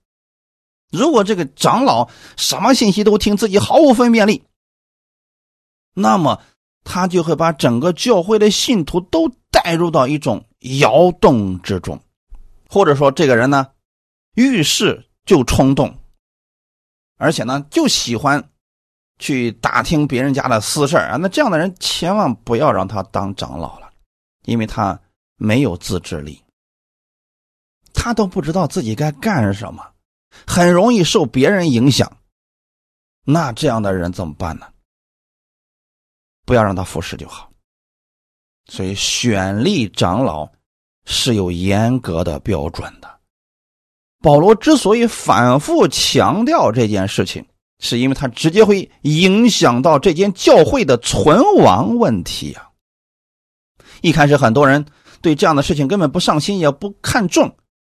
[0.92, 4.44] 如果这个长老什么信息都听，自己毫无分辨力，
[5.94, 6.42] 那么。
[6.86, 10.46] 他就会把整个教会的信徒都带入到一种
[10.80, 12.02] 摇动之中，
[12.68, 13.68] 或者说这个人呢，
[14.34, 15.99] 遇事就冲动，
[17.20, 18.50] 而且呢就喜欢
[19.20, 21.18] 去打听别人家的私事啊。
[21.18, 23.92] 那这样的人千万不要让他当长老了，
[24.46, 24.98] 因为他
[25.36, 26.42] 没有自制力，
[27.94, 29.86] 他都不知道自己该干什么，
[30.48, 32.18] 很容易受别人影响。
[33.26, 34.68] 那这样的人怎么办呢？
[36.46, 37.52] 不要让他服侍就好。
[38.72, 40.50] 所以选立长老
[41.06, 43.19] 是有严格的标准的。
[44.22, 47.46] 保罗之所以反复强调这件事情，
[47.80, 52.70] 是因为他直接会影响到这间教会的存亡问题啊。
[54.02, 54.86] 一开始很多人
[55.22, 57.56] 对这样的事情根本不上心，也不看重。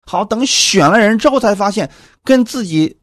[0.06, 1.92] 好，等选了人之后，才发现
[2.24, 2.98] 跟自己。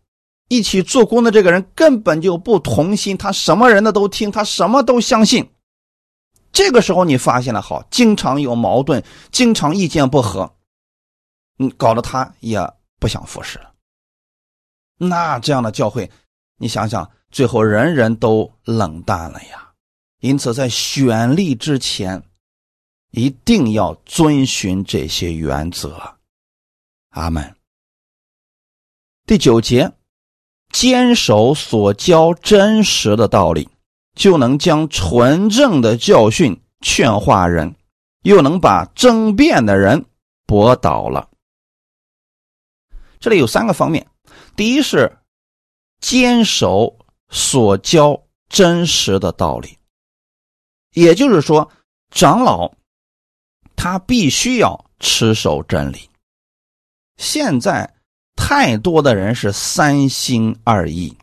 [0.49, 5.51] 一起做工的这个人根本就不同心，他什么人的都听，他什么都相信。
[6.53, 9.03] 这个时候你发现了，好，经常有矛盾，
[9.33, 10.55] 经常意见不合，
[11.59, 12.61] 嗯，搞得他也
[12.99, 13.73] 不想服侍了。
[14.99, 16.11] 那这样的教会，
[16.59, 19.73] 你想想，最后人人都冷淡了呀。
[20.21, 22.23] 因此，在选立之前，
[23.11, 26.17] 一定要遵循这些原则。
[27.11, 27.57] 阿门。
[29.27, 29.93] 第九节。
[30.73, 33.69] 坚守所教真实的道理，
[34.17, 37.77] 就能将纯正的教训劝化人，
[38.25, 40.05] 又能把争辩的人
[40.45, 41.31] 驳倒了。
[43.21, 44.07] 这里有三个方面：
[44.55, 45.19] 第一是
[46.01, 46.99] 坚守
[47.31, 49.79] 所教真实的道理，
[50.93, 51.71] 也就是说，
[52.11, 52.73] 长老
[53.75, 56.09] 他必须要持守真理。
[57.17, 57.93] 现在。
[58.39, 61.17] 太多的人是三心二意，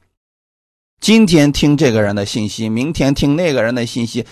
[0.99, 4.25] 今天听这个人的信息，明天听那个人的信息，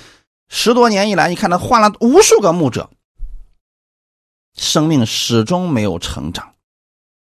[0.49, 2.89] 十多年以来，你看他换了无数个牧者，
[4.57, 6.50] 生命始终没有成长。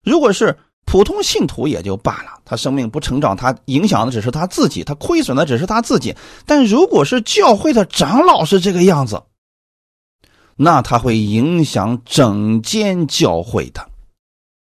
[0.03, 6.15] 如果是普通信徒也就罢了，他生命不成长，他影响的只是他自己，他亏损的只是他自己。
[6.47, 9.23] 但如果是教会的长老是这个样子，
[10.57, 13.89] 那他会影响整间教会的。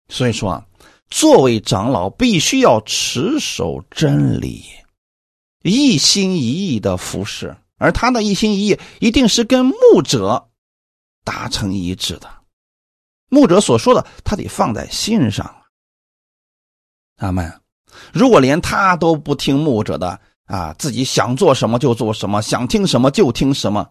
[0.09, 0.64] 所以说啊。
[1.12, 4.62] 作为长老，必须要持守真理，
[5.64, 10.49] 一心一意的服侍，而他的一心一意一定是跟牧者
[11.25, 12.31] 达成一致的。
[13.31, 15.62] 牧者所说的，他得放在心上。
[17.16, 17.51] 阿门。
[18.12, 23.90] 如果连他都不听牧者的啊，自己想做什么就做什么，想听什么就听什么，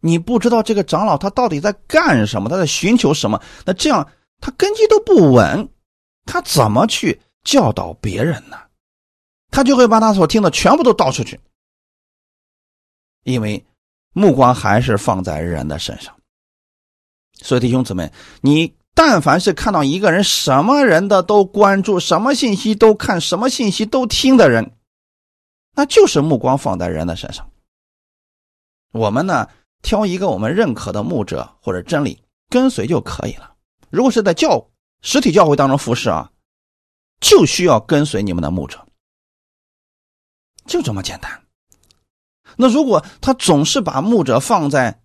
[0.00, 3.40] 你不知道这个长老他到底在干什么，他在寻求什么？
[3.64, 5.68] 那这样他根基都不稳。
[6.26, 8.58] 他怎么去教导别人呢？
[9.50, 11.40] 他就会把他所听的全部都倒出去，
[13.24, 13.66] 因为
[14.12, 16.14] 目光还是放在人的身上。
[17.42, 24.72] 所以弟兄姊妹，你但凡是看到一个人什么人的都关注，什么信息都看，什么信息都听的人，
[25.74, 27.48] 那就是目光放在人的身上。
[28.92, 29.48] 我们呢，
[29.82, 33.54] 挑一个我们认可的牧者或者真理跟随就可以了。
[33.90, 34.68] 如果是在教。
[35.00, 36.28] 实体教会当中服侍啊，
[37.20, 38.84] 就需要跟随你们的牧者，
[40.66, 41.40] 就这么简单。
[42.56, 45.00] 那如果他总是把牧者放在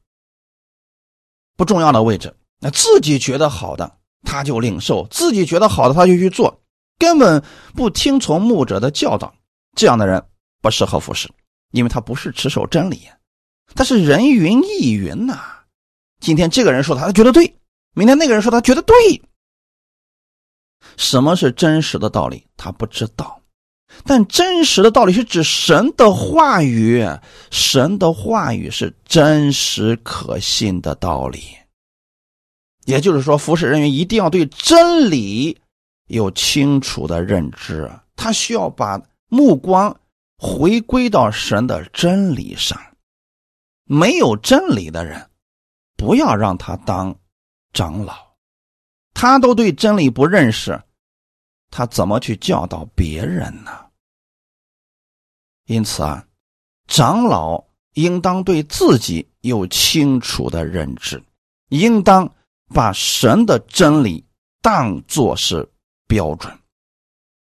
[1.55, 6.61] 不重要的位置，那自己觉得好的他就领受，自己觉得好的他就去做，
[6.97, 7.43] 根本
[7.75, 9.33] 不听从牧者的教导，
[9.75, 10.23] 这样的人
[10.61, 11.29] 不适合服侍，
[11.71, 13.01] 因为他不是持守真理，
[13.75, 15.39] 他是人云亦云呐。
[16.19, 17.53] 今天这个人说他他觉得对，
[17.93, 18.95] 明天那个人说他觉得对。
[20.97, 22.47] 什么是真实的道理？
[22.57, 23.41] 他不知道，
[24.05, 27.05] 但真实的道理是指神的话语，
[27.51, 31.41] 神的话语是真实可信的道理。
[32.85, 35.57] 也就是说，服侍人员一定要对真理
[36.07, 39.95] 有清楚的认知，他需要把目光
[40.37, 42.77] 回归到神的真理上。
[43.85, 45.29] 没有真理的人，
[45.95, 47.15] 不要让他当
[47.71, 48.15] 长老。
[49.13, 50.81] 他都对真理不认识，
[51.69, 53.82] 他怎么去教导别人呢？
[55.65, 56.25] 因此啊，
[56.87, 61.23] 长老应当对自己有清楚的认知，
[61.69, 62.33] 应当
[62.73, 64.25] 把神的真理
[64.61, 65.69] 当作是
[66.07, 66.51] 标准。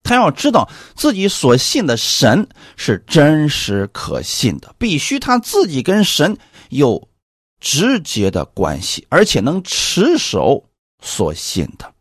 [0.02, 6.36] 他要知道自己所信的神是真实可信的，必须他自己跟神
[6.70, 7.08] 有
[7.60, 10.66] 直接的关系，而且能持守。
[11.02, 11.94] 所信的，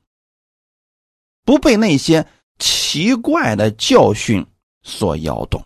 [1.45, 4.45] 不被那些奇怪的教训
[4.84, 5.66] 所摇动。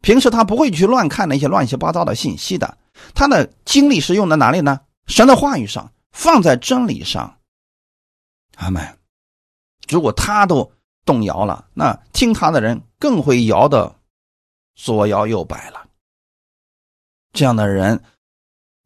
[0.00, 2.78] 平时他不会去乱看那些乱七八糟的信息的，
[3.14, 4.80] 他的精力是用在哪里呢？
[5.06, 7.38] 神的话语上，放在真理上。
[8.56, 8.98] 阿门。
[9.88, 10.70] 如果他都
[11.04, 13.96] 动摇了，那听他的人更会摇的
[14.74, 15.86] 左摇右摆了。
[17.32, 18.02] 这样的人，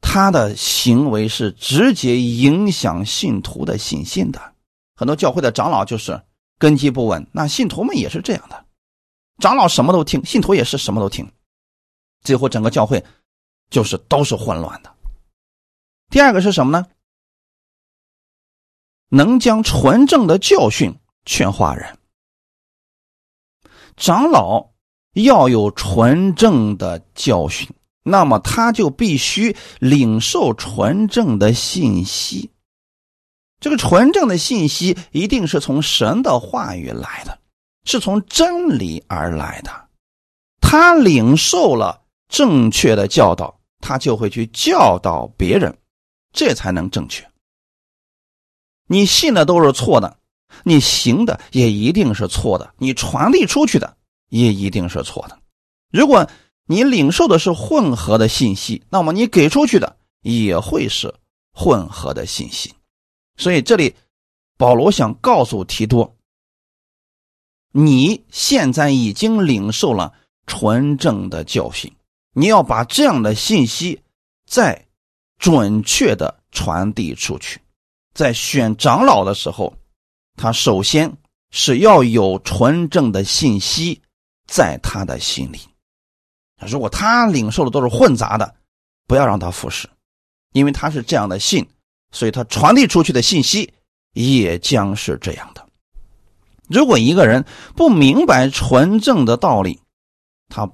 [0.01, 4.41] 他的行为是直接影响信徒的信心的。
[4.95, 6.23] 很多教会的长老就是
[6.59, 8.62] 根基不稳，那信徒们也是这样的。
[9.39, 11.31] 长老什么都听，信徒也是什么都听，
[12.23, 13.05] 最后整个教会
[13.71, 14.95] 就是都是混乱的。
[16.11, 16.87] 第二个是什么呢？
[19.09, 21.99] 能将纯正的教训劝化人。
[23.97, 24.71] 长老
[25.13, 27.69] 要有纯正的教训，
[28.03, 32.51] 那么他就必须领受纯正的信息。
[33.61, 37.39] 这个纯正的信息一定是从神的话语来的，
[37.85, 39.89] 是从真理而来的。
[40.61, 45.77] 他领受了正确的教导，他就会去教导别人，
[46.33, 47.29] 这才能正确。
[48.87, 50.19] 你信的都是错的，
[50.65, 53.97] 你行的也一定是错的，你传递出去的
[54.29, 55.39] 也一定是错的。
[55.91, 56.29] 如果
[56.67, 61.13] 你领受的是混合的信息，那么你给出去的也会是
[61.53, 62.73] 混合的信息。
[63.37, 63.95] 所以这里
[64.57, 66.17] 保罗想告诉提多，
[67.73, 70.13] 你现在已经领受了
[70.47, 71.91] 纯正的教训，
[72.35, 74.01] 你要把这样的信息
[74.47, 74.87] 再
[75.39, 77.61] 准确的传递出去。
[78.15, 79.75] 在选长老的时候，
[80.37, 81.11] 他首先
[81.51, 84.03] 是要有纯正的信息
[84.47, 85.61] 在他的心里。
[86.67, 88.55] 如果他领受的都是混杂的，
[89.09, 89.89] 不要让他服侍，
[90.53, 91.67] 因为他是这样的信，
[92.13, 93.73] 所以他传递出去的信息
[94.13, 95.67] 也将是这样的。
[96.69, 97.45] 如果一个人
[97.77, 99.81] 不明白纯正的道理，
[100.49, 100.71] 他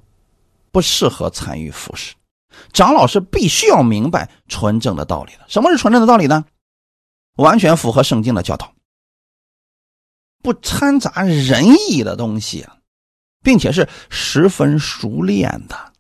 [0.71, 2.15] 不适合参与服侍。
[2.73, 5.45] 长老是必须要明白纯正的道理的。
[5.49, 6.45] 什么是纯正的道理呢？
[7.37, 8.75] 完全符合圣经的教导，
[10.43, 12.67] 不掺杂仁义的东西，
[13.45, 15.93] 并且是十分熟练的，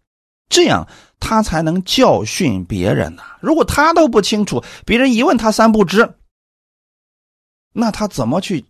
[0.48, 0.88] 这样
[1.20, 3.22] 他才能教训别人呢。
[3.40, 6.16] 如果他都不清楚，别人一问他三不知，
[7.72, 8.64] 那他怎么去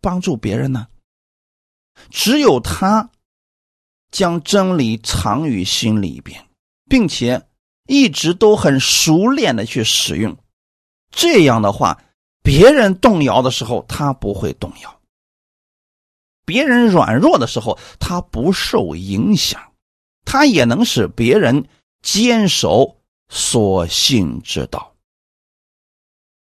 [0.00, 0.86] 帮助别人呢？
[2.08, 3.10] 只有他
[4.10, 6.48] 将真理藏于心里边，
[6.88, 7.46] 并且
[7.86, 10.36] 一直都很熟练的去使用。
[11.10, 12.02] 这样的话，
[12.42, 14.90] 别人动摇的时候，他不会动摇；
[16.46, 19.72] 别人软弱的时候，他不受影响，
[20.24, 21.68] 他也能使别人
[22.00, 22.96] 坚守
[23.28, 24.94] 所信之道。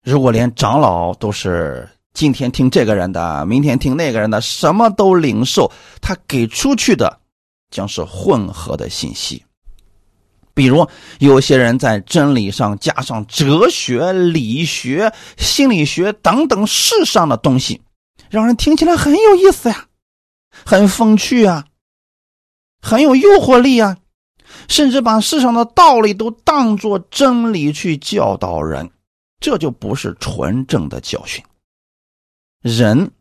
[0.01, 7.20] 如果连长老都是今天听这个人的，明天听那个人的，什么都领受，他给出去的
[7.72, 9.43] 将是混合的信息。
[10.53, 10.88] 比如，
[11.18, 17.82] 有些人在真理上加上哲学、理学、心理学等等世上的东西，
[18.30, 19.88] 让人听起来很有意思呀，
[20.64, 21.66] 很风趣啊，
[22.80, 23.97] 很有诱惑力啊，
[24.68, 28.88] 甚至把世上的道理都当作真理去教导人，
[29.39, 31.43] 这就不是纯正的教训。
[32.64, 33.11] 人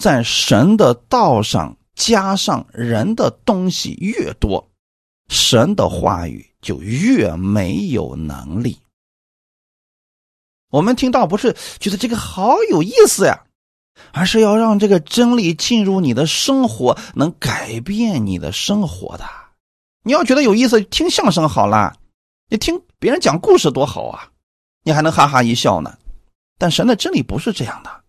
[0.00, 4.70] 在神的道上加上人的东西越多，
[5.28, 6.50] 神的话语。
[6.64, 8.78] 就越没有能力。
[10.70, 13.44] 我们听到不是觉得这个好有意思呀，
[14.12, 19.26] 而是要让这个真理进入你的生活，能改变你的生活的。
[20.04, 21.98] 你要觉得有意思，听相声好了，
[22.48, 24.30] 你听别人讲故事多好啊，
[24.84, 25.98] 你还能哈哈一笑呢。
[26.56, 28.03] 但神的真理不是这样的，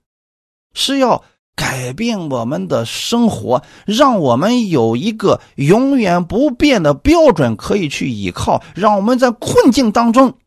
[0.76, 1.23] 是要。
[1.57, 10.38] 改变我们的生活，让我们有一个永远不变的标准可以去依靠，让我们在困境当中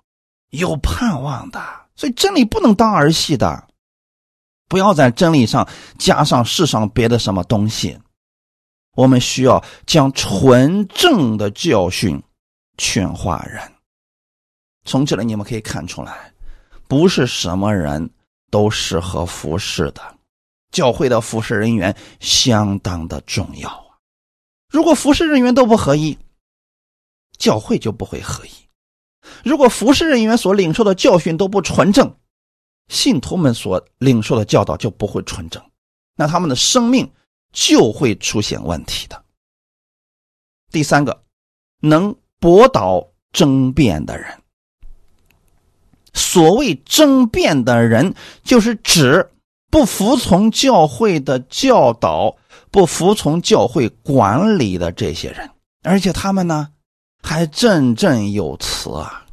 [0.51, 1.59] 有盼望的。
[1.97, 3.69] 所以真理不能当儿戏的，
[4.69, 5.67] 不要在真理上
[5.99, 7.99] 加上世上别的什么东西。
[8.95, 12.23] 我们需要将纯正的教训
[12.77, 13.63] 劝化人。
[14.85, 16.31] 从这里你们可以看出来，
[16.87, 18.11] 不是什么人
[18.51, 20.03] 都适合服侍的。
[20.71, 23.97] 教会的服侍人员相当的重要啊！
[24.69, 26.17] 如果服侍人员都不合一，
[27.39, 28.51] 教会就不会合一；
[29.43, 32.15] 如果服侍人员所领受的教训都不纯正，
[32.89, 35.63] 信徒们所领受的教导就不会纯正，
[36.17, 37.11] 那他们的生命
[37.53, 39.25] 就会出现问题的。
[40.71, 41.25] 第三个，
[41.81, 44.43] 能驳倒争辩的人。
[46.13, 49.27] 所谓争辩的人，就是指。
[49.71, 52.37] 不服从教会的教导，
[52.71, 55.51] 不服从教会管理的这些人，
[55.83, 56.69] 而且他们呢
[57.23, 59.27] 还振振有词啊，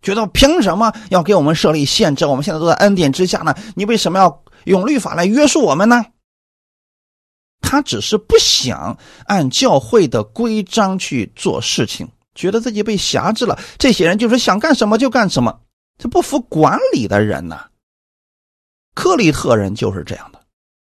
[0.00, 2.24] 觉得凭什么要给我们设立限制？
[2.24, 6.04] 我们现在都在恩典之下呢，你为什么要用律法来约束我们呢？
[7.60, 13.58] 他只是不想按教会的规章去做事情，觉得自己被辖制了。
[13.78, 15.60] 这些人就是想干什么就干什么，
[15.98, 17.60] 这不服管理的人呢。
[18.94, 20.40] 克利特人就是这样的，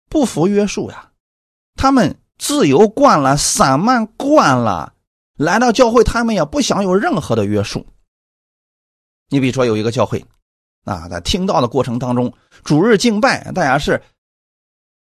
[0.10, 1.12] 不服约束呀。
[1.76, 4.94] 他们自由惯了，散漫惯了，
[5.38, 7.86] 来到教会，他们也不想有任何的约束。
[9.30, 10.26] 你比如说，有一个教会，
[10.86, 12.34] 啊，在听到的过程当中，
[12.64, 14.02] 主日敬拜，大家是。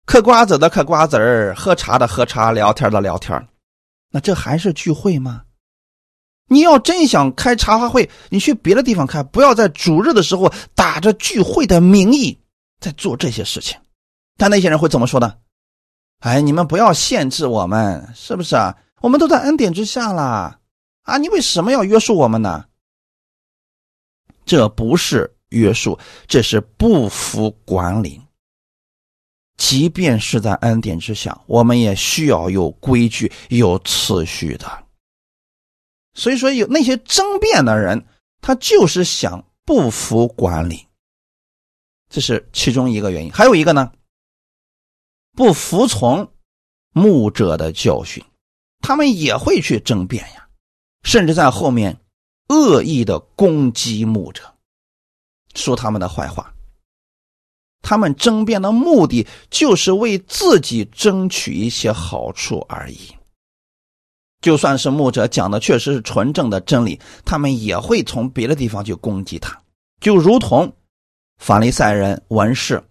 [0.05, 3.47] 嗑瓜子的嗑瓜子儿，喝茶的喝茶，聊天的聊天
[4.11, 5.43] 那这还是聚会吗？
[6.47, 12.35] 你要真想开茶话会，你去别的地方开，不要在主日的时候打着聚会的名义
[12.79, 13.79] 在做这些事情。
[14.37, 15.37] 但那些人会怎么说呢？
[16.19, 18.77] 哎，你们不要限制我们，是不是啊？
[19.01, 20.59] 我们都在恩典之下啦
[21.03, 21.17] 啊！
[21.17, 22.65] 你为什么要约束我们呢？
[24.45, 28.21] 这不是约束，这是不服管理。
[29.55, 34.65] 即便是在恩典之下，我们也需要有规矩、有次序的。
[36.13, 38.05] 所以说，有那些争辩的人，
[38.41, 40.85] 他就是想不服管理，
[42.09, 43.31] 这是其中一个原因。
[43.31, 43.91] 还有一个呢，
[45.33, 46.31] 不服从
[46.91, 48.23] 牧者的教训，
[48.79, 50.47] 他们也会去争辩呀，
[51.03, 51.99] 甚至在后面
[52.47, 54.43] 恶意的攻击牧者，
[55.55, 56.53] 说他们的坏话。
[57.81, 63.15] 他们争辩的目的就是为自己争取一些好处而已。
[64.41, 69.61] 就算是牧者讲的确实是纯正的真理，他们也会从别的地方去攻击他，
[70.01, 70.73] 就如同
[71.39, 72.83] 法利赛人文士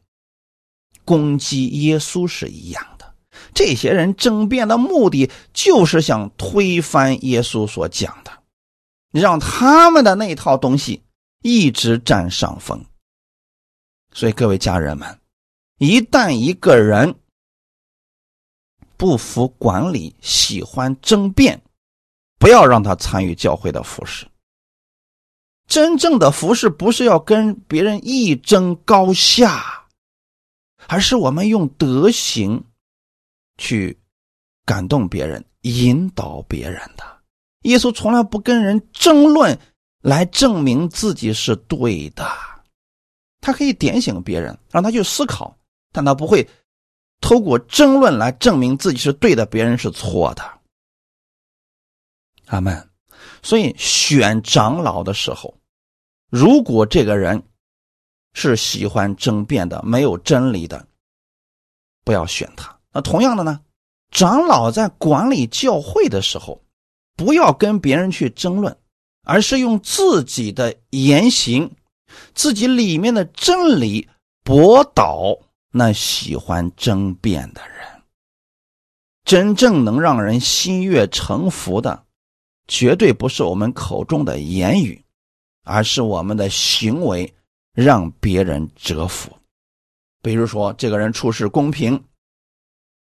[1.04, 3.14] 攻击耶稣是一样的。
[3.54, 8.32] 这些人争辩的目的就是想推翻耶稣所讲的，
[9.12, 11.02] 让他们的那套东西
[11.42, 12.84] 一直占上风。
[14.12, 15.18] 所以，各位家人们，
[15.78, 17.14] 一旦一个人
[18.96, 21.60] 不服管理，喜欢争辩，
[22.38, 24.26] 不要让他参与教会的服饰。
[25.68, 29.84] 真正的服饰不是要跟别人一争高下，
[30.86, 32.64] 而是我们用德行
[33.58, 33.98] 去
[34.64, 37.04] 感动别人、引导别人的。
[37.62, 39.58] 耶稣从来不跟人争论
[40.00, 42.26] 来证明自己是对的。
[43.40, 45.54] 他可以点醒别人，让他去思考，
[45.92, 46.48] 但他不会
[47.20, 50.42] 透过争论来证明自己是对的，别人是错的。
[52.46, 52.88] 阿门。
[53.42, 55.54] 所以选长老的时候，
[56.30, 57.42] 如果这个人
[58.34, 60.86] 是喜欢争辩的、没有真理的，
[62.04, 62.78] 不要选他。
[62.92, 63.60] 那同样的呢，
[64.10, 66.62] 长老在管理教会的时候，
[67.16, 68.76] 不要跟别人去争论，
[69.24, 71.70] 而是用自己的言行。
[72.34, 74.08] 自己里面的真理
[74.42, 75.38] 驳倒
[75.70, 78.02] 那喜欢争辩的人。
[79.24, 82.04] 真正能让人心悦诚服的，
[82.66, 85.04] 绝对不是我们口中的言语，
[85.68, 87.32] 而是我们的行为
[87.72, 89.30] 让别人折服。
[90.22, 92.02] 比如说，这个人处事公平，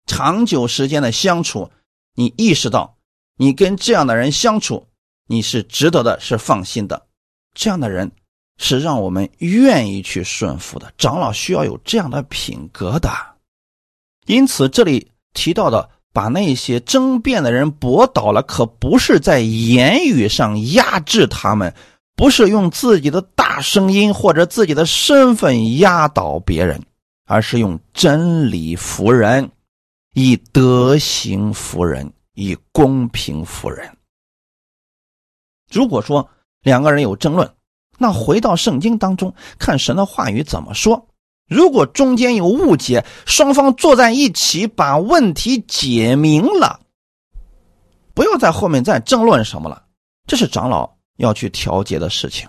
[0.06, 1.70] 长久时间的相处，
[2.16, 2.96] 你意识到
[3.38, 4.88] 你跟这样的人相处，
[5.28, 7.08] 你是值得的，是放心的，
[7.54, 8.12] 这样的人。
[8.60, 13.10] 是让我们愿意去顺服的，长老需要有这样的品格的。
[14.28, 21.74] 因此，这里提到的把那些争辩的人驳倒了，可不是在言语上压制他们，
[22.16, 26.82] 不是用自己的大声音或者自己的身份压倒别人，
[27.26, 29.50] 而是用真理服人，
[30.14, 33.98] 以德行服人，以公平服人。
[35.72, 36.30] 如果说
[36.62, 37.52] 两个人有争论，
[37.98, 41.08] 那回到圣经当中看神的话语怎么说？
[41.50, 46.80] 如果中间有误解，双方坐在一起把问题解明了，
[48.14, 49.84] 不要在后面再争论什么了。
[50.26, 52.48] 这是长老要去调节的事情，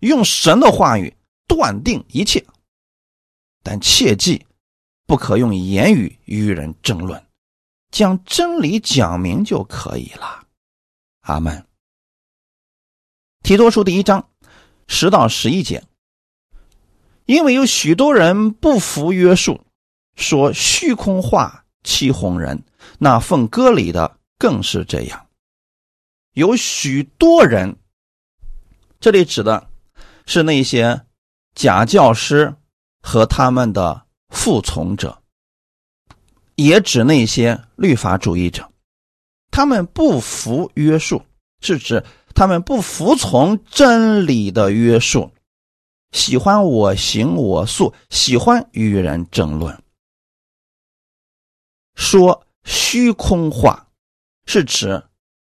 [0.00, 1.14] 用神的话语
[1.46, 2.44] 断定一切，
[3.62, 4.46] 但切记
[5.06, 7.24] 不可用言语与人争论，
[7.90, 10.46] 将真理讲明就可以了。
[11.22, 11.66] 阿门。
[13.42, 14.26] 提多书第一章。
[14.92, 15.84] 十到十一节，
[17.24, 19.64] 因为有许多人不服约束，
[20.16, 22.64] 说虚空话欺哄人，
[22.98, 25.28] 那奉割礼的更是这样。
[26.32, 27.76] 有许多人，
[29.00, 29.66] 这里指的
[30.26, 31.06] 是那些
[31.54, 32.54] 假教师
[33.00, 35.22] 和他们的服从者，
[36.54, 38.70] 也指那些律法主义者。
[39.50, 41.24] 他们不服约束，
[41.60, 45.32] 是指他们不服从真理的约束，
[46.12, 49.82] 喜欢我行我素，喜欢与人争论，
[51.94, 53.88] 说虚空话，
[54.44, 55.02] 是指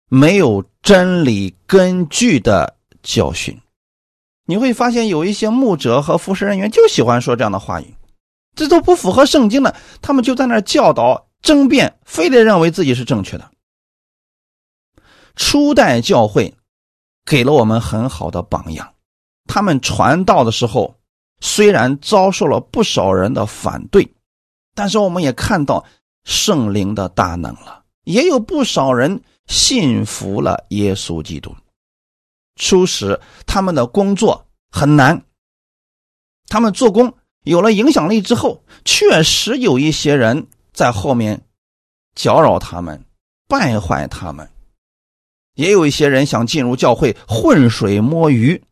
[0.09, 3.57] 没有真理根据的教训。
[4.45, 7.95] 你会发现有一些牧者和服侍人员就喜欢说这样的话语，
[8.55, 13.49] 这都不符合圣经的，他们就在那教导、争辩，非得认为自己是正确的。
[15.35, 16.53] 初代教会
[17.25, 18.93] 给了我们很好的榜样，
[19.47, 20.95] 他们传道的时候
[21.39, 24.07] 虽然遭受了不少人的反对，
[24.75, 25.83] 但是我们也看到
[26.23, 31.55] 圣灵的大能了，也有不少人信服了耶稣基督。
[32.55, 35.25] 初时，他们的工作很难。
[36.47, 41.45] 他们做工有了影响力之后，确实有一些人在后面
[42.13, 43.05] 搅扰他们、
[43.47, 44.47] 败坏他们；
[45.55, 48.63] 也有一些人想进入教会浑水摸鱼，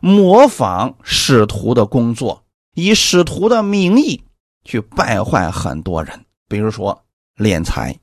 [0.00, 4.24] 模仿使徒的工作，以使徒的名义
[4.64, 6.24] 去败坏很多人。
[6.48, 7.04] 比如说
[7.36, 7.96] 敛财，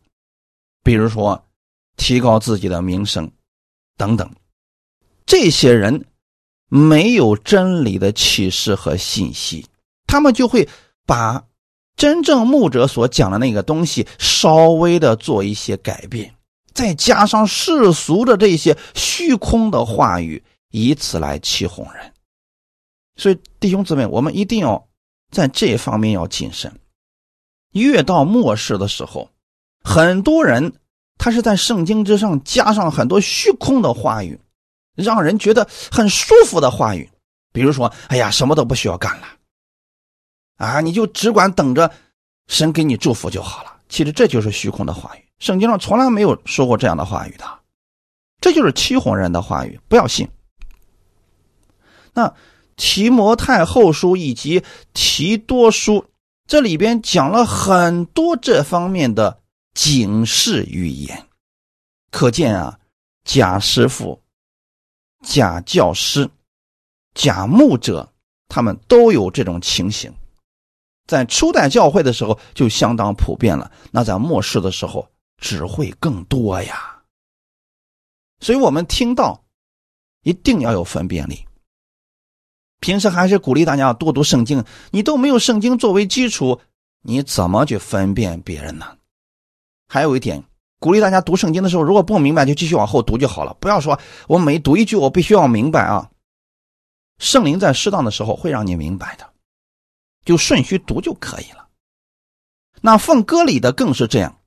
[0.83, 1.45] 比如说
[1.97, 3.29] 提高自己的名声，
[3.97, 4.31] 等等。
[5.27, 6.05] 这些人
[6.69, 9.67] 没有真理的启示和信息，
[10.07, 10.67] 他们就会
[11.05, 11.43] 把
[11.95, 16.33] 真正牧者所讲的那个东西稍微的做一些改变，
[16.73, 22.13] 再加上世俗的这些虚空的话语，以此来欺哄人。
[23.17, 24.87] 所以，弟兄姊妹，我们一定要
[25.31, 26.71] 在这方面要谨慎。
[27.73, 29.29] 越到末世的时候，
[29.83, 30.73] 很多人
[31.17, 34.39] 他是在圣经之上加上很多虚空的话语。
[34.97, 37.09] 让人觉得很舒服的话语，
[37.53, 39.27] 比如说：“哎呀，什么都不需要干了，
[40.57, 41.89] 啊，你就只管等着
[42.47, 47.45] 神给你祝福就好了。”其实这就是虚空的话语，圣经上从来没有说过这样的话语的，
[48.41, 50.27] 这就是欺哄人的话语，不要信。
[52.13, 52.33] 那
[52.75, 56.05] 提摩太后书以及提多书
[56.47, 59.39] 这里边讲了很多这方面的
[59.73, 61.27] 警示语言，
[62.11, 62.77] 可见啊，
[63.23, 64.21] 贾师傅。
[65.25, 66.29] 假教师、
[67.13, 68.07] 假牧者，
[68.47, 70.13] 他们都有这种情形，
[71.07, 73.71] 在初代教会的时候就相当普遍了。
[73.91, 77.01] 那在末世的时候只会更多呀。
[78.39, 79.43] 所以，我们听到
[80.23, 81.43] 一定要有分辨力。
[82.79, 84.63] 平时还是鼓励大家多读圣经。
[84.91, 86.61] 你都没有圣经作为基础，
[87.01, 88.97] 你怎么去分辨别人呢？
[89.87, 90.43] 还有一点。
[90.79, 96.09] 鼓励大家读圣经的时候，如果不明白就继续往后读就好了，不要说我每读一句我必须要明白啊。
[97.17, 99.27] 圣灵在适当的时候会让你明白的，
[100.23, 101.67] 就顺序读就可以了。
[102.79, 104.37] 那奉歌礼的更是这样。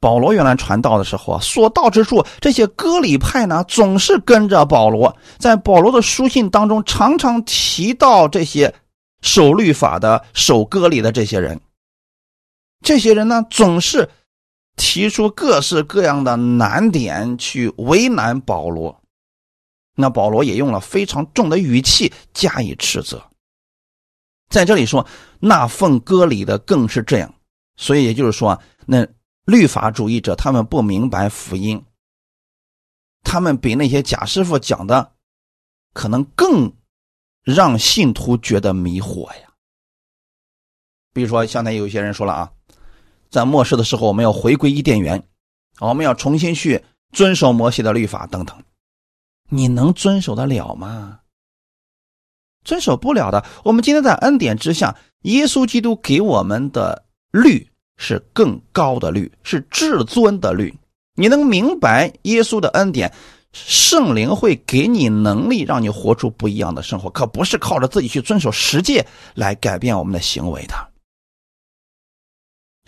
[0.00, 8.74] 保罗原来传道的时候啊，所到之处，这些歌礼派呢总是跟着保罗，在保罗的书信当中常常提到这些
[9.20, 11.60] 守律法的、守歌礼的这些人。
[12.80, 14.08] 这些人呢总是。
[14.76, 19.02] 提出各式各样的难点去为难保罗，
[19.94, 23.30] 那保罗也用了非常重的语气加以斥责。
[24.50, 25.06] 在这里说，
[25.40, 27.34] 那奉割礼的更是这样，
[27.76, 29.08] 所以也就是说，那
[29.44, 31.82] 律法主义者他们不明白福音，
[33.24, 35.14] 他们比那些假师傅讲的
[35.94, 36.72] 可能更
[37.42, 39.54] 让信徒觉得迷惑呀。
[41.12, 42.52] 比如说，刚才有些人说了啊。
[43.36, 45.22] 在末世的时候，我们要回归伊甸园，
[45.78, 46.82] 我们要重新去
[47.12, 48.56] 遵守摩西的律法等等。
[49.50, 51.18] 你能遵守得了吗？
[52.64, 53.44] 遵守不了的。
[53.62, 57.68] 我们今天在恩典之下，耶稣基督给我们的律
[57.98, 60.74] 是更高的律，是至尊的律。
[61.14, 63.12] 你能明白耶稣的恩典，
[63.52, 70.74] 圣灵会给你能力，让你活出不一样的生活，可不是靠着自己去遵守十诫来改变我们的行为的。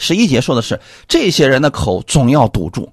[0.01, 2.93] 十一节说的是，这些人的口总要堵住，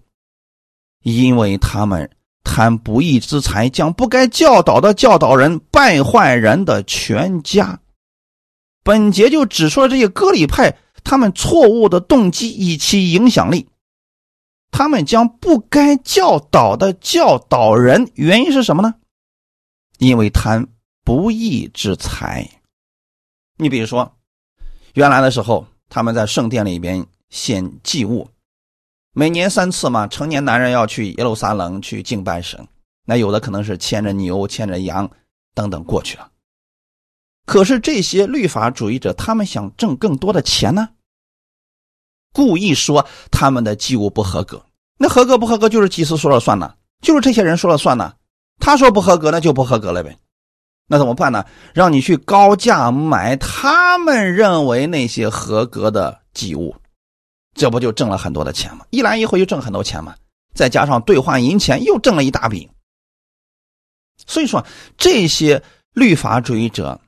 [1.04, 2.10] 因为他们
[2.44, 7.80] 贪不义之财，将不该教导的教导人，败坏人的全家。
[8.84, 13.70] 本节就指出了这些割礼派他们错误的动机以及影响力，
[14.72, 18.96] 他们将不该教导的教导人，原因是什么呢？
[20.00, 20.68] 因为贪
[21.04, 22.50] 不义之财。
[23.58, 24.12] 你比如说，
[24.96, 25.68] 原来的时候。
[25.96, 28.28] 他们在圣殿里边献祭物，
[29.14, 30.06] 每年三次嘛。
[30.06, 32.68] 成年男人要去耶路撒冷去敬拜神，
[33.06, 35.10] 那有的可能是牵着牛、牵着羊
[35.54, 36.30] 等等过去了。
[37.46, 40.90] 可是这些律法主义者，他们想挣更多的钱呢，
[42.34, 44.66] 故意说他们的祭物不合格，
[44.98, 48.16] 那合格不合格就是祭司说了算呢，就是这些人说了算呢。
[48.60, 50.18] 他说不合格，那就不合格了呗。
[50.88, 51.46] 那怎么办呢？
[51.74, 56.76] 让你去高价买他们认为那些合格的祭物，
[57.56, 58.86] 这不就挣了很多的钱吗？
[58.92, 60.16] 一来一回就挣很多钱嘛。
[60.54, 62.70] 再加上兑换银钱，又挣了一大笔。
[64.28, 64.66] 所以说，
[64.96, 65.62] 这些
[65.92, 67.02] 律法主义者，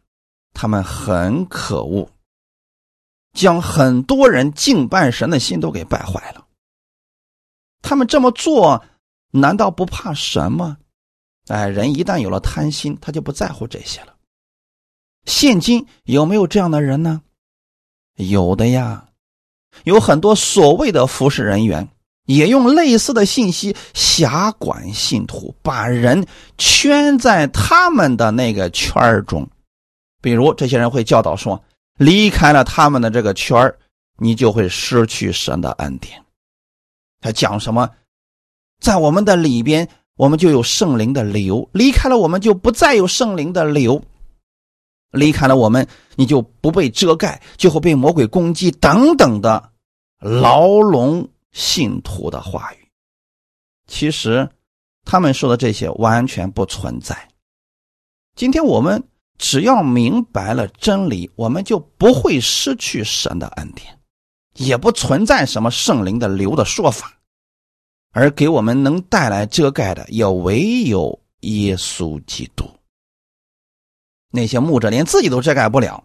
[0.54, 2.10] 他们很可恶，
[3.34, 6.46] 将很多人敬拜神的心都给败坏了。
[7.82, 8.84] 他们这么做，
[9.32, 10.78] 难道不怕神吗？
[11.48, 14.16] 哎，人一旦有了贪心，他就不在乎这些了。
[15.26, 17.22] 现今有没有这样的人呢？
[18.16, 19.10] 有的呀，
[19.84, 21.88] 有很多所谓的服侍人员。
[22.26, 26.28] 也用类似的信息辖管信徒，把人
[26.58, 29.50] 圈在他们的那个圈中。
[30.22, 31.64] 比如，这些人会教导说：
[31.98, 33.74] 离开了他们的这个圈
[34.18, 36.22] 你就会失去神的恩典。
[37.22, 37.90] 他讲什么？
[38.82, 39.88] 在我们的里边，
[40.18, 44.04] 我们就有圣灵的流；离开了我们，就不再有圣灵的流。
[45.12, 45.88] 离开了我们，
[46.18, 49.72] 你就不被遮盖，就会被魔鬼攻击等等的
[50.20, 51.30] 牢笼。
[51.54, 52.88] 信徒的话语，
[53.88, 54.48] 其实
[55.06, 57.30] 他们说的这些完全不存在。
[58.36, 59.02] 今天我们
[59.40, 63.98] 只要明白了真理，我们就不会失去神的恩典，
[64.54, 67.17] 也不存在什么圣灵的流的说法。
[68.18, 72.68] 而给我们能带来遮盖的，也唯有耶稣基督。
[74.32, 76.04] 那些牧者连自己都遮盖不了，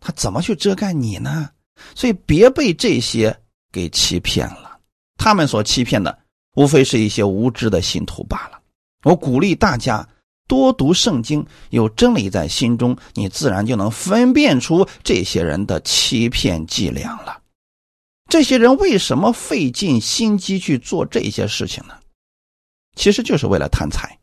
[0.00, 1.48] 他怎么去遮盖你呢？
[1.94, 3.40] 所以别被这些。
[3.72, 4.80] 给欺骗了，
[5.16, 6.18] 他们所欺骗的
[6.56, 8.60] 无非是一些无知的信徒罢了。
[9.04, 10.04] 我鼓励大家
[10.48, 17.39] 多读圣经，有真理在心中，你自然就能分辨出这些人的欺骗伎俩了。
[18.30, 21.94] 这些人为什么费尽心机去做这些事情呢？
[22.96, 24.18] 其实就是为了贪财。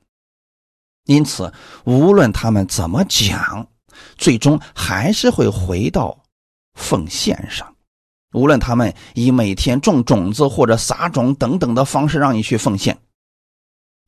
[1.04, 1.54] 因此，
[1.84, 3.68] 无论他们怎么讲，
[4.18, 6.18] 最终还是会回到
[6.74, 7.76] 奉献上。
[8.34, 12.98] 无论他们以每天种种子或者撒种等等的方式让你去奉献，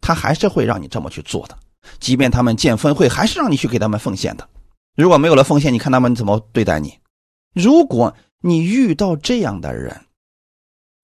[0.02, 1.58] 他还是会让你这么去做的。
[2.00, 4.47] 即便他们建分会，还是让你去给他们奉献的。
[4.95, 7.00] 如果没有了奉献，你看他们怎么对待你？
[7.54, 10.06] 如果你遇到这样的人，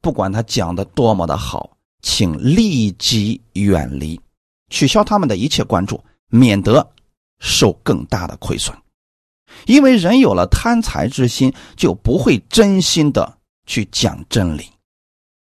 [0.02, 4.20] 不管他讲的多么的好，请立即远离，
[4.70, 6.88] 取消他们的一切关注，免得
[7.40, 8.76] 受更大的亏损。
[9.66, 14.70] 因为人有了贪财之心，就不会真心的去讲真理，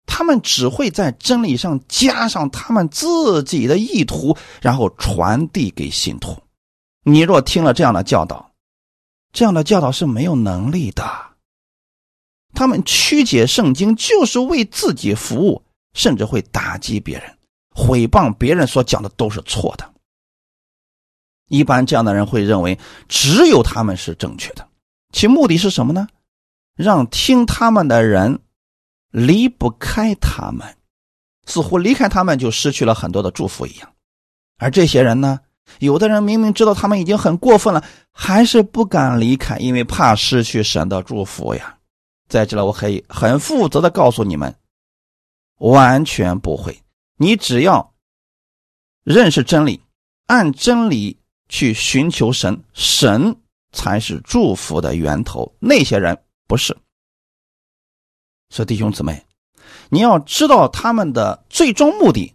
[0.06, 6.38] 他们只会在真理上加上他们自己的意图，然后传递给信徒。
[7.04, 8.52] 你若听了这样的教导，
[9.34, 11.31] 这样的教导是没有能力的。
[12.54, 17.38] 他们曲解圣经，就是为自己服务，甚至会打击别人，
[17.76, 19.90] 毁谤别人所讲的都是错的。
[21.48, 22.80] 一般这样的人会认为
[23.10, 24.68] 只有他们是正确的，
[25.12, 26.08] 其目的是什么呢？
[26.78, 28.40] 让听他们的人
[29.12, 30.66] 离不开他们，
[31.46, 33.92] 似乎离开他们就失去了很多的祝福一样。
[34.58, 35.42] 而这些人呢，
[35.80, 37.84] 有的人明明知道他们已经很过分了，
[38.14, 41.78] 还是不敢离开，因为怕失去神的祝福呀。
[42.32, 44.56] 在这里，我可以很负责的告诉你们，
[45.58, 46.82] 完全不会。
[47.18, 47.94] 你只要
[49.04, 49.80] 认识真理，
[50.26, 51.20] 按真理。
[51.54, 53.36] 去寻求神，神
[53.74, 55.54] 才是祝福的源头。
[55.60, 56.18] 那些人
[56.48, 56.74] 不是。
[58.50, 59.26] 所以弟兄姊妹，
[59.90, 62.34] 你要知道他们的最终目的，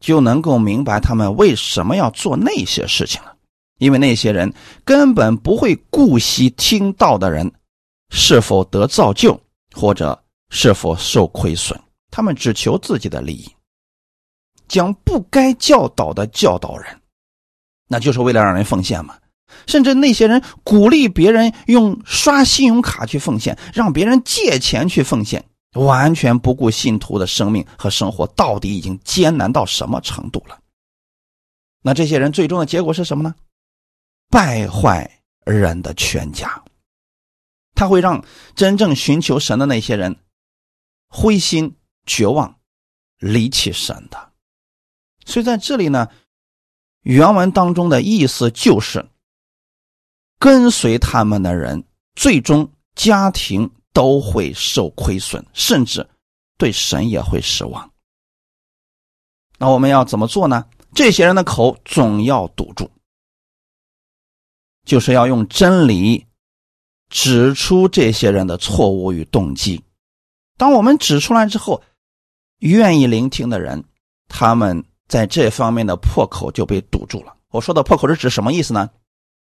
[0.00, 3.36] 就能够明白他们为什么要做那些事情了。
[3.76, 4.50] 因为那些人
[4.82, 7.52] 根本不会顾惜听到的人
[8.10, 9.40] 是否得造就，
[9.72, 11.78] 或者是否受亏损，
[12.10, 13.50] 他们只求自己的利益，
[14.68, 17.00] 将不该教导的教导人。
[17.86, 19.18] 那就是为了让人奉献嘛，
[19.66, 25.44] 甚至那些人鼓励别人用刷信用卡去奉献，让别人借钱去奉献，
[25.74, 30.58] 完全不顾信徒的生命和生活到底已经艰难到什么程度了。
[31.82, 33.34] 那这些人最终的结果是什么呢？
[34.30, 35.08] 败坏
[35.44, 36.63] 人的全家，
[37.74, 40.16] 他会让真正寻求神的那些人
[41.08, 42.58] 灰心绝望，
[43.18, 44.32] 离弃神的。
[45.24, 46.08] 所以在这里呢。
[47.04, 49.06] 原文当中的意思就是，
[50.38, 56.08] 跟随他们的人，最终家庭都会受亏损，甚至
[56.56, 57.92] 对神也会失望。
[59.58, 60.64] 那我们要怎么做呢？
[60.94, 62.90] 这些人的口总要堵住，
[64.86, 66.26] 就是要用真理
[67.14, 69.80] 指出这些人的错误与动机。
[70.56, 71.80] 当我们指出来之后，
[72.58, 73.84] 愿意聆听的人，
[74.26, 77.32] 他们在这方面的破口就被堵住了。
[77.50, 78.90] 我说的破口是指什么意思呢？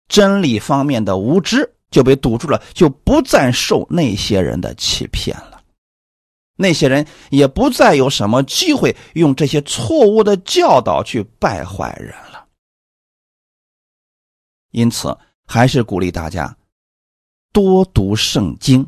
[0.08, 5.62] 真理方面的无知就被堵住了，就不再受那些人的欺骗了。
[6.56, 12.48] 那些人也不再有什么机会用这些错误的教导去败坏人了。
[14.72, 15.16] 因此，
[15.46, 16.56] 还是鼓励大家
[17.52, 18.88] 多读圣经，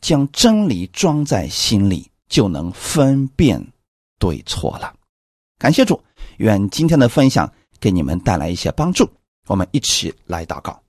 [0.00, 3.64] 将真理装在心里，就能分辨
[4.18, 4.94] 对错了。
[5.58, 6.00] 感谢主，
[6.38, 7.50] 愿今天的分享
[7.80, 9.08] 给你们带来一些帮助。
[9.46, 10.80] 我们一起来祷告，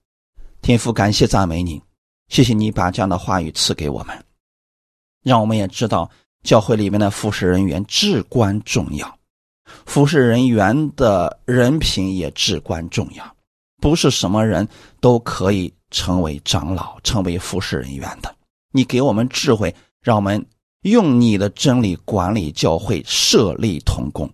[0.62, 1.82] 天父，感谢赞美你，
[2.28, 4.26] 谢谢你把这样的话语赐给我们，
[5.24, 6.10] 让我们也知道
[6.44, 9.18] 教会里面的服侍人员至关重要，
[9.86, 13.36] 服侍人员的人品也至关重要，
[13.80, 14.68] 不是什么人
[15.00, 18.36] 都可以成为长老、成为服侍人员的。
[18.72, 20.46] 你给我们智慧，让我们
[20.82, 24.30] 用你的真理管理教会，设立同工，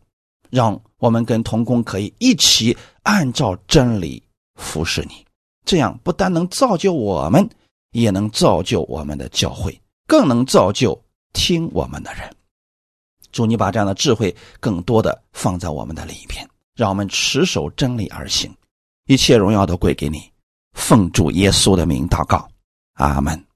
[0.49, 0.79] 让。
[0.99, 4.23] 我们跟同工可以一起按照真理
[4.55, 5.25] 服侍你，
[5.65, 7.45] 这样不但能造就我们，
[7.91, 9.77] 也能造就我们的教会，
[10.07, 10.97] 更能造就
[11.33, 12.33] 听我们的人。
[13.33, 18.49] 祝你把这样的智慧更多的放在我们的里边，让我们持守真理而行，
[19.07, 20.31] 一切荣耀都归给你。
[20.73, 22.47] 奉主耶稣的名祷告，
[22.95, 23.52] 阿门。